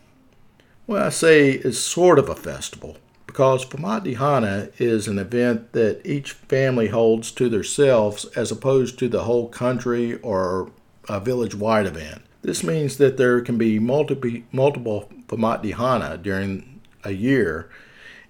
Well, 0.86 1.06
I 1.06 1.10
say 1.10 1.52
it's 1.52 1.78
sort 1.78 2.18
of 2.18 2.28
a 2.28 2.34
festival 2.34 2.96
because 3.26 3.64
Dihana 3.64 4.72
is 4.80 5.06
an 5.06 5.20
event 5.20 5.72
that 5.72 6.00
each 6.04 6.32
family 6.32 6.88
holds 6.88 7.30
to 7.32 7.48
themselves 7.48 8.24
as 8.36 8.50
opposed 8.50 8.98
to 8.98 9.08
the 9.08 9.22
whole 9.22 9.48
country 9.48 10.16
or 10.16 10.72
a 11.08 11.20
village 11.20 11.54
wide 11.54 11.86
event. 11.86 12.22
This 12.42 12.64
means 12.64 12.96
that 12.96 13.18
there 13.18 13.40
can 13.40 13.56
be 13.56 13.78
multiple, 13.78 14.40
multiple 14.50 15.08
Dihana 15.28 16.20
during 16.20 16.80
a 17.04 17.12
year, 17.12 17.70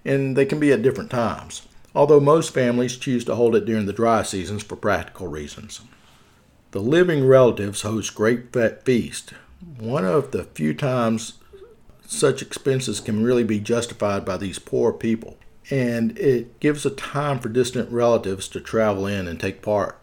and 0.05 0.35
they 0.35 0.45
can 0.45 0.59
be 0.59 0.71
at 0.71 0.83
different 0.83 1.09
times 1.09 1.63
although 1.93 2.19
most 2.19 2.53
families 2.53 2.97
choose 2.97 3.25
to 3.25 3.35
hold 3.35 3.55
it 3.55 3.65
during 3.65 3.85
the 3.85 3.93
dry 3.93 4.23
seasons 4.23 4.63
for 4.63 4.75
practical 4.75 5.27
reasons. 5.27 5.81
The 6.71 6.79
living 6.79 7.27
relatives 7.27 7.81
host 7.81 8.15
great 8.15 8.53
feast. 8.85 9.33
One 9.77 10.05
of 10.05 10.31
the 10.31 10.45
few 10.45 10.73
times 10.73 11.33
such 12.07 12.41
expenses 12.41 12.99
can 12.99 13.23
really 13.23 13.43
be 13.43 13.59
justified 13.59 14.25
by 14.25 14.37
these 14.37 14.59
poor 14.59 14.91
people, 14.93 15.37
and 15.69 16.17
it 16.17 16.59
gives 16.59 16.85
a 16.85 16.89
time 16.89 17.39
for 17.39 17.49
distant 17.49 17.91
relatives 17.91 18.47
to 18.49 18.59
travel 18.59 19.05
in 19.05 19.27
and 19.27 19.39
take 19.39 19.61
part. 19.61 19.97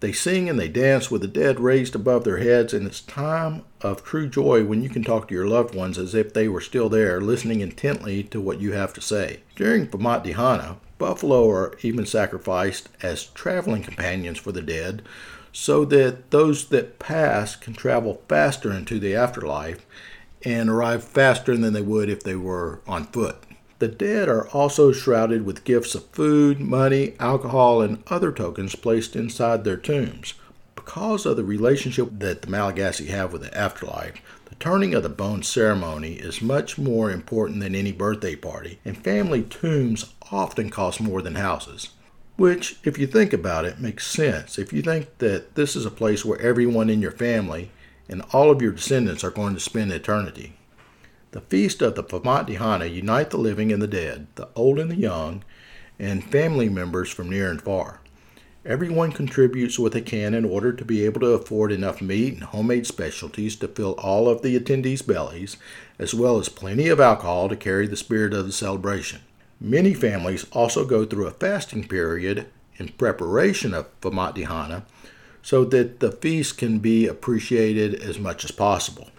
They 0.00 0.12
sing 0.12 0.48
and 0.48 0.58
they 0.58 0.68
dance 0.68 1.12
with 1.12 1.22
the 1.22 1.28
dead 1.28 1.60
raised 1.60 1.94
above 1.94 2.24
their 2.24 2.38
heads, 2.38 2.74
and 2.74 2.86
it's 2.86 3.00
time 3.00 3.62
of 3.82 4.02
true 4.02 4.28
joy 4.28 4.64
when 4.64 4.82
you 4.82 4.88
can 4.88 5.04
talk 5.04 5.28
to 5.28 5.34
your 5.34 5.46
loved 5.46 5.76
ones 5.76 5.96
as 5.96 6.12
if 6.12 6.34
they 6.34 6.48
were 6.48 6.60
still 6.60 6.88
there, 6.88 7.20
listening 7.20 7.60
intently 7.60 8.24
to 8.24 8.40
what 8.40 8.60
you 8.60 8.72
have 8.72 8.92
to 8.94 9.00
say. 9.00 9.40
During 9.54 9.86
Dihana, 9.86 10.78
buffalo 11.02 11.50
are 11.50 11.76
even 11.82 12.06
sacrificed 12.06 12.88
as 13.02 13.24
traveling 13.24 13.82
companions 13.82 14.38
for 14.38 14.52
the 14.52 14.62
dead, 14.62 15.02
so 15.52 15.84
that 15.84 16.30
those 16.30 16.68
that 16.68 17.00
pass 17.00 17.56
can 17.56 17.74
travel 17.74 18.22
faster 18.28 18.72
into 18.72 19.00
the 19.00 19.16
afterlife 19.16 19.84
and 20.44 20.70
arrive 20.70 21.02
faster 21.02 21.56
than 21.56 21.72
they 21.72 21.82
would 21.82 22.08
if 22.08 22.22
they 22.22 22.36
were 22.36 22.80
on 22.86 23.04
foot. 23.06 23.36
The 23.80 23.88
dead 23.88 24.28
are 24.28 24.46
also 24.50 24.92
shrouded 24.92 25.44
with 25.44 25.64
gifts 25.64 25.96
of 25.96 26.06
food, 26.06 26.60
money, 26.60 27.14
alcohol, 27.18 27.82
and 27.82 28.04
other 28.06 28.30
tokens 28.30 28.76
placed 28.76 29.16
inside 29.16 29.64
their 29.64 29.76
tombs. 29.76 30.34
Because 30.76 31.26
of 31.26 31.36
the 31.36 31.42
relationship 31.42 32.10
that 32.20 32.42
the 32.42 32.48
Malagasy 32.48 33.06
have 33.06 33.32
with 33.32 33.42
the 33.42 33.58
afterlife, 33.58 34.22
turning 34.62 34.94
of 34.94 35.02
the 35.02 35.08
bone 35.08 35.42
ceremony 35.42 36.12
is 36.12 36.40
much 36.40 36.78
more 36.78 37.10
important 37.10 37.58
than 37.58 37.74
any 37.74 37.90
birthday 37.90 38.36
party, 38.36 38.78
and 38.84 38.96
family 38.96 39.42
tombs 39.42 40.14
often 40.30 40.70
cost 40.70 41.00
more 41.00 41.20
than 41.20 41.34
houses. 41.34 41.88
Which, 42.36 42.76
if 42.84 42.96
you 42.96 43.08
think 43.08 43.32
about 43.32 43.64
it, 43.64 43.80
makes 43.80 44.06
sense. 44.06 44.60
If 44.60 44.72
you 44.72 44.80
think 44.80 45.18
that 45.18 45.56
this 45.56 45.74
is 45.74 45.84
a 45.84 45.90
place 45.90 46.24
where 46.24 46.40
everyone 46.40 46.90
in 46.90 47.02
your 47.02 47.10
family 47.10 47.72
and 48.08 48.22
all 48.32 48.52
of 48.52 48.62
your 48.62 48.70
descendants 48.70 49.24
are 49.24 49.32
going 49.32 49.54
to 49.54 49.60
spend 49.60 49.90
eternity. 49.90 50.56
The 51.32 51.40
feast 51.40 51.82
of 51.82 51.96
the 51.96 52.04
Dihana 52.04 52.88
unite 52.88 53.30
the 53.30 53.38
living 53.38 53.72
and 53.72 53.82
the 53.82 53.88
dead, 53.88 54.28
the 54.36 54.48
old 54.54 54.78
and 54.78 54.92
the 54.92 54.96
young, 54.96 55.42
and 55.98 56.22
family 56.22 56.68
members 56.68 57.10
from 57.10 57.28
near 57.28 57.50
and 57.50 57.60
far. 57.60 58.01
Everyone 58.64 59.10
contributes 59.10 59.76
what 59.76 59.90
they 59.90 60.00
can 60.00 60.34
in 60.34 60.44
order 60.44 60.72
to 60.72 60.84
be 60.84 61.04
able 61.04 61.20
to 61.22 61.32
afford 61.32 61.72
enough 61.72 62.00
meat 62.00 62.34
and 62.34 62.44
homemade 62.44 62.86
specialties 62.86 63.56
to 63.56 63.66
fill 63.66 63.92
all 63.98 64.28
of 64.28 64.42
the 64.42 64.58
attendees' 64.58 65.04
bellies, 65.04 65.56
as 65.98 66.14
well 66.14 66.38
as 66.38 66.48
plenty 66.48 66.86
of 66.86 67.00
alcohol 67.00 67.48
to 67.48 67.56
carry 67.56 67.88
the 67.88 67.96
spirit 67.96 68.32
of 68.32 68.46
the 68.46 68.52
celebration. 68.52 69.20
Many 69.60 69.94
families 69.94 70.46
also 70.52 70.84
go 70.84 71.04
through 71.04 71.26
a 71.26 71.32
fasting 71.32 71.88
period 71.88 72.46
in 72.76 72.90
preparation 72.90 73.74
of 73.74 73.88
Dihana 74.00 74.84
so 75.42 75.64
that 75.64 75.98
the 75.98 76.12
feast 76.12 76.56
can 76.56 76.78
be 76.78 77.08
appreciated 77.08 77.94
as 77.94 78.20
much 78.20 78.44
as 78.44 78.52
possible. 78.52 79.10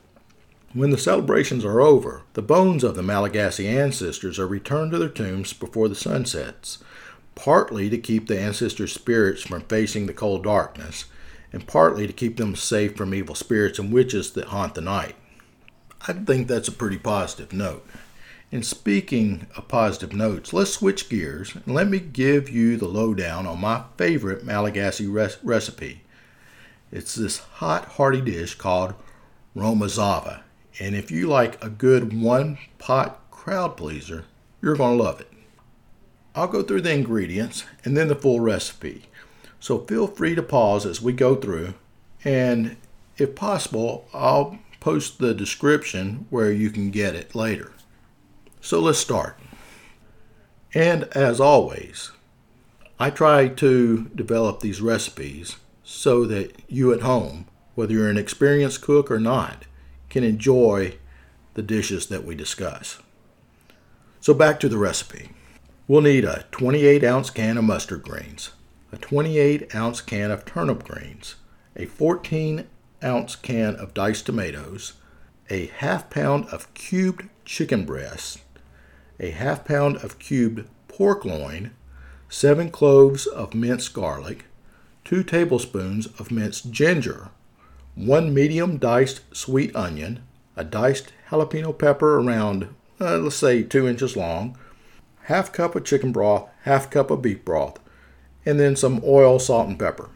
When 0.71 0.89
the 0.89 0.97
celebrations 0.97 1.65
are 1.65 1.81
over, 1.81 2.21
the 2.33 2.41
bones 2.41 2.83
of 2.83 2.95
the 2.95 3.03
Malagasy 3.03 3.67
ancestors 3.67 4.39
are 4.39 4.47
returned 4.47 4.91
to 4.91 4.97
their 4.97 5.09
tombs 5.09 5.51
before 5.51 5.89
the 5.89 5.95
sun 5.95 6.25
sets, 6.25 6.79
partly 7.35 7.89
to 7.89 7.97
keep 7.97 8.27
the 8.27 8.39
ancestors' 8.39 8.93
spirits 8.93 9.41
from 9.41 9.61
facing 9.61 10.05
the 10.05 10.13
cold 10.13 10.43
darkness, 10.43 11.05
and 11.51 11.67
partly 11.67 12.07
to 12.07 12.13
keep 12.13 12.37
them 12.37 12.55
safe 12.55 12.95
from 12.95 13.13
evil 13.13 13.35
spirits 13.35 13.79
and 13.79 13.93
witches 13.93 14.31
that 14.31 14.45
haunt 14.45 14.75
the 14.75 14.81
night. 14.81 15.15
I 16.07 16.13
think 16.13 16.47
that's 16.47 16.67
a 16.67 16.73
pretty 16.73 16.97
positive 16.97 17.53
note. 17.53 17.85
And 18.51 18.65
speaking 18.65 19.47
of 19.57 19.67
positive 19.67 20.13
notes, 20.13 20.53
let's 20.53 20.73
switch 20.73 21.09
gears 21.09 21.55
and 21.55 21.73
let 21.73 21.87
me 21.87 21.99
give 21.99 22.49
you 22.49 22.77
the 22.77 22.87
lowdown 22.87 23.47
on 23.47 23.61
my 23.61 23.85
favorite 23.97 24.45
Malagasy 24.45 25.07
res- 25.07 25.39
recipe. 25.41 26.01
It's 26.91 27.15
this 27.15 27.39
hot, 27.39 27.85
hearty 27.85 28.21
dish 28.21 28.53
called 28.53 28.93
romazava, 29.55 30.41
and 30.79 30.95
if 30.95 31.09
you 31.09 31.27
like 31.27 31.63
a 31.63 31.69
good 31.69 32.13
one 32.19 32.59
pot 32.77 33.19
crowd 33.31 33.75
pleaser, 33.75 34.25
you're 34.61 34.75
going 34.75 34.97
to 34.97 35.03
love 35.03 35.19
it. 35.19 35.32
I'll 36.35 36.47
go 36.47 36.63
through 36.63 36.81
the 36.81 36.93
ingredients 36.93 37.63
and 37.85 37.95
then 37.95 38.07
the 38.07 38.15
full 38.15 38.39
recipe. 38.39 39.03
So 39.59 39.79
feel 39.79 40.07
free 40.07 40.35
to 40.35 40.43
pause 40.43 40.85
as 40.85 41.01
we 41.01 41.13
go 41.13 41.35
through, 41.35 41.75
and 42.25 42.75
if 43.17 43.35
possible, 43.35 44.07
I'll 44.13 44.59
post 44.79 45.19
the 45.19 45.33
description 45.33 46.25
where 46.29 46.51
you 46.51 46.69
can 46.69 46.91
get 46.91 47.15
it 47.15 47.35
later. 47.35 47.71
So 48.59 48.79
let's 48.79 48.97
start. 48.97 49.39
And 50.73 51.03
as 51.15 51.39
always, 51.39 52.11
I 52.99 53.09
try 53.09 53.47
to 53.47 54.09
develop 54.15 54.59
these 54.59 54.81
recipes 54.81 55.57
so 55.83 56.25
that 56.25 56.61
you 56.67 56.91
at 56.91 57.01
home, 57.01 57.45
whether 57.75 57.93
you're 57.93 58.09
an 58.09 58.17
experienced 58.17 58.81
cook 58.81 59.11
or 59.11 59.19
not, 59.19 59.65
can 60.09 60.23
enjoy 60.23 60.97
the 61.53 61.61
dishes 61.61 62.07
that 62.07 62.25
we 62.25 62.35
discuss. 62.35 62.99
So, 64.21 64.33
back 64.33 64.59
to 64.61 64.69
the 64.69 64.77
recipe. 64.77 65.29
We'll 65.85 65.99
need 65.99 66.23
a 66.23 66.45
28 66.51 67.03
ounce 67.03 67.29
can 67.29 67.57
of 67.57 67.65
mustard 67.65 68.03
greens, 68.03 68.51
a 68.93 68.97
28 68.97 69.75
ounce 69.75 69.99
can 69.99 70.31
of 70.31 70.45
turnip 70.45 70.85
greens, 70.85 71.35
a 71.75 71.87
14 71.87 72.65
ounce 73.03 73.35
can 73.35 73.75
of 73.75 73.93
diced 73.93 74.25
tomatoes, 74.25 74.93
a 75.49 75.65
half 75.65 76.09
pound 76.09 76.45
of 76.45 76.73
cubed 76.73 77.27
chicken 77.43 77.83
breast, 77.83 78.39
a 79.19 79.31
half 79.31 79.65
pound 79.65 79.97
of 79.97 80.19
cubed 80.19 80.69
pork 80.87 81.25
loin, 81.25 81.71
seven 82.29 82.71
cloves 82.71 83.27
of 83.27 83.53
minced 83.53 83.93
garlic, 83.93 84.45
two 85.03 85.21
tablespoons 85.21 86.05
of 86.17 86.31
minced 86.31 86.71
ginger, 86.71 87.29
1 87.95 88.33
medium 88.33 88.77
diced 88.77 89.19
sweet 89.35 89.75
onion, 89.75 90.23
a 90.55 90.63
diced 90.63 91.11
jalapeno 91.29 91.77
pepper 91.77 92.19
around, 92.19 92.73
uh, 93.01 93.17
let's 93.17 93.35
say, 93.35 93.63
2 93.63 93.85
inches 93.85 94.15
long, 94.15 94.57
half 95.23 95.51
cup 95.51 95.75
of 95.75 95.83
chicken 95.83 96.11
broth, 96.11 96.49
half 96.63 96.89
cup 96.89 97.11
of 97.11 97.21
beef 97.21 97.43
broth, 97.43 97.79
and 98.45 98.59
then 98.59 98.75
some 98.75 99.01
oil, 99.05 99.39
salt, 99.39 99.67
and 99.67 99.79
pepper. 99.79 100.09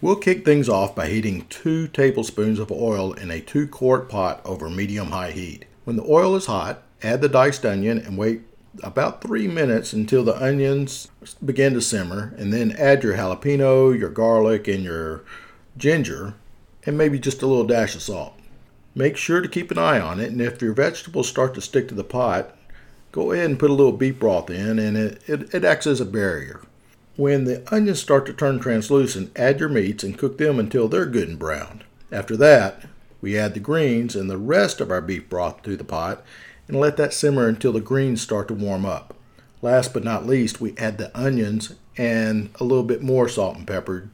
We'll 0.00 0.16
kick 0.16 0.44
things 0.44 0.68
off 0.68 0.94
by 0.94 1.08
heating 1.08 1.46
2 1.48 1.88
tablespoons 1.88 2.58
of 2.58 2.70
oil 2.70 3.12
in 3.14 3.30
a 3.30 3.40
2 3.40 3.68
quart 3.68 4.08
pot 4.08 4.40
over 4.44 4.68
medium 4.68 5.08
high 5.08 5.30
heat. 5.30 5.64
When 5.84 5.96
the 5.96 6.06
oil 6.08 6.36
is 6.36 6.46
hot, 6.46 6.82
add 7.02 7.20
the 7.20 7.28
diced 7.28 7.64
onion 7.64 7.98
and 7.98 8.18
wait 8.18 8.42
about 8.82 9.22
3 9.22 9.48
minutes 9.48 9.92
until 9.92 10.22
the 10.22 10.36
onions 10.42 11.08
begin 11.44 11.72
to 11.74 11.80
simmer, 11.80 12.34
and 12.36 12.52
then 12.52 12.72
add 12.72 13.02
your 13.02 13.14
jalapeno, 13.14 13.98
your 13.98 14.10
garlic, 14.10 14.68
and 14.68 14.84
your 14.84 15.24
ginger 15.76 16.34
and 16.86 16.96
maybe 16.96 17.18
just 17.18 17.42
a 17.42 17.46
little 17.46 17.66
dash 17.66 17.94
of 17.94 18.02
salt. 18.02 18.34
Make 18.94 19.16
sure 19.16 19.40
to 19.40 19.48
keep 19.48 19.70
an 19.70 19.78
eye 19.78 20.00
on 20.00 20.20
it, 20.20 20.30
and 20.30 20.40
if 20.40 20.62
your 20.62 20.72
vegetables 20.72 21.28
start 21.28 21.52
to 21.54 21.60
stick 21.60 21.88
to 21.88 21.94
the 21.94 22.04
pot, 22.04 22.55
go 23.16 23.32
ahead 23.32 23.48
and 23.48 23.58
put 23.58 23.70
a 23.70 23.72
little 23.72 23.92
beef 23.92 24.18
broth 24.18 24.50
in, 24.50 24.78
and 24.78 24.94
it, 24.94 25.22
it, 25.26 25.54
it 25.54 25.64
acts 25.64 25.86
as 25.86 26.02
a 26.02 26.04
barrier. 26.04 26.60
When 27.16 27.44
the 27.44 27.64
onions 27.74 27.98
start 27.98 28.26
to 28.26 28.34
turn 28.34 28.60
translucent, 28.60 29.32
add 29.34 29.58
your 29.58 29.70
meats 29.70 30.04
and 30.04 30.18
cook 30.18 30.36
them 30.36 30.58
until 30.58 30.86
they're 30.86 31.06
good 31.06 31.30
and 31.30 31.38
browned. 31.38 31.82
After 32.12 32.36
that, 32.36 32.84
we 33.22 33.38
add 33.38 33.54
the 33.54 33.60
greens 33.60 34.14
and 34.14 34.28
the 34.28 34.36
rest 34.36 34.82
of 34.82 34.90
our 34.90 35.00
beef 35.00 35.30
broth 35.30 35.62
to 35.62 35.78
the 35.78 35.82
pot 35.82 36.22
and 36.68 36.78
let 36.78 36.98
that 36.98 37.14
simmer 37.14 37.48
until 37.48 37.72
the 37.72 37.80
greens 37.80 38.20
start 38.20 38.48
to 38.48 38.54
warm 38.54 38.84
up. 38.84 39.14
Last 39.62 39.94
but 39.94 40.04
not 40.04 40.26
least, 40.26 40.60
we 40.60 40.76
add 40.76 40.98
the 40.98 41.10
onions 41.18 41.74
and 41.96 42.50
a 42.60 42.64
little 42.64 42.84
bit 42.84 43.02
more 43.02 43.30
salt 43.30 43.56
and 43.56 43.66
pepper 43.66 44.10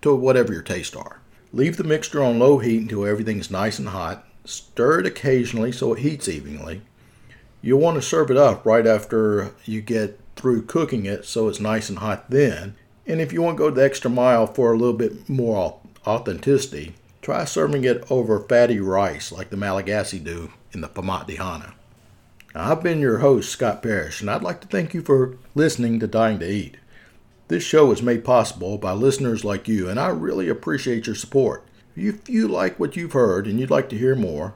to 0.00 0.16
whatever 0.16 0.52
your 0.52 0.62
tastes 0.62 0.96
are. 0.96 1.20
Leave 1.52 1.76
the 1.76 1.84
mixture 1.84 2.24
on 2.24 2.40
low 2.40 2.58
heat 2.58 2.82
until 2.82 3.06
everything 3.06 3.38
is 3.38 3.52
nice 3.52 3.78
and 3.78 3.90
hot. 3.90 4.26
Stir 4.44 4.98
it 4.98 5.06
occasionally 5.06 5.70
so 5.70 5.92
it 5.92 6.00
heats 6.00 6.28
evenly. 6.28 6.82
You'll 7.62 7.80
want 7.80 7.94
to 7.94 8.02
serve 8.02 8.30
it 8.30 8.36
up 8.36 8.66
right 8.66 8.86
after 8.86 9.52
you 9.64 9.80
get 9.80 10.18
through 10.34 10.62
cooking 10.62 11.06
it 11.06 11.24
so 11.24 11.48
it's 11.48 11.60
nice 11.60 11.88
and 11.88 11.98
hot 11.98 12.28
then. 12.28 12.74
And 13.06 13.20
if 13.20 13.32
you 13.32 13.40
want 13.40 13.56
to 13.56 13.62
go 13.62 13.70
the 13.70 13.84
extra 13.84 14.10
mile 14.10 14.46
for 14.46 14.72
a 14.72 14.76
little 14.76 14.96
bit 14.96 15.28
more 15.28 15.78
authenticity, 16.06 16.94
try 17.20 17.44
serving 17.44 17.84
it 17.84 18.04
over 18.10 18.40
fatty 18.40 18.80
rice 18.80 19.30
like 19.30 19.50
the 19.50 19.56
Malagasy 19.56 20.18
do 20.18 20.52
in 20.72 20.80
the 20.80 20.88
Pamat 20.88 21.72
I've 22.54 22.82
been 22.82 23.00
your 23.00 23.18
host, 23.18 23.50
Scott 23.50 23.82
Parrish, 23.82 24.20
and 24.20 24.28
I'd 24.28 24.42
like 24.42 24.60
to 24.60 24.66
thank 24.66 24.92
you 24.92 25.00
for 25.00 25.38
listening 25.54 26.00
to 26.00 26.06
Dying 26.06 26.38
to 26.40 26.50
Eat. 26.50 26.76
This 27.48 27.62
show 27.62 27.92
is 27.92 28.02
made 28.02 28.24
possible 28.24 28.76
by 28.76 28.92
listeners 28.92 29.44
like 29.44 29.68
you, 29.68 29.88
and 29.88 29.98
I 29.98 30.08
really 30.08 30.48
appreciate 30.48 31.06
your 31.06 31.14
support. 31.14 31.64
If 31.96 32.28
you 32.28 32.48
like 32.48 32.78
what 32.80 32.96
you've 32.96 33.12
heard 33.12 33.46
and 33.46 33.60
you'd 33.60 33.70
like 33.70 33.88
to 33.90 33.98
hear 33.98 34.14
more, 34.14 34.54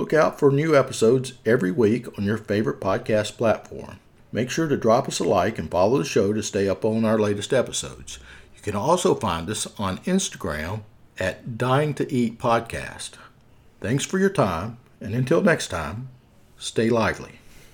look 0.00 0.12
out 0.14 0.38
for 0.38 0.50
new 0.50 0.74
episodes 0.74 1.34
every 1.44 1.70
week 1.70 2.06
on 2.18 2.24
your 2.24 2.38
favorite 2.38 2.80
podcast 2.80 3.36
platform. 3.36 3.98
Make 4.32 4.48
sure 4.48 4.66
to 4.66 4.76
drop 4.78 5.06
us 5.06 5.20
a 5.20 5.24
like 5.24 5.58
and 5.58 5.70
follow 5.70 5.98
the 5.98 6.06
show 6.06 6.32
to 6.32 6.42
stay 6.42 6.70
up 6.70 6.86
on 6.86 7.04
our 7.04 7.18
latest 7.18 7.52
episodes. 7.52 8.18
You 8.56 8.62
can 8.62 8.74
also 8.74 9.14
find 9.14 9.50
us 9.50 9.66
on 9.78 9.98
Instagram 9.98 10.84
at 11.18 11.58
Dying 11.58 11.92
to 11.94 12.10
Eat 12.10 12.38
Podcast. 12.38 13.10
Thanks 13.82 14.06
for 14.06 14.18
your 14.18 14.30
time, 14.30 14.78
and 15.02 15.14
until 15.14 15.42
next 15.42 15.68
time, 15.68 16.08
stay 16.56 16.88
lively. 16.88 17.39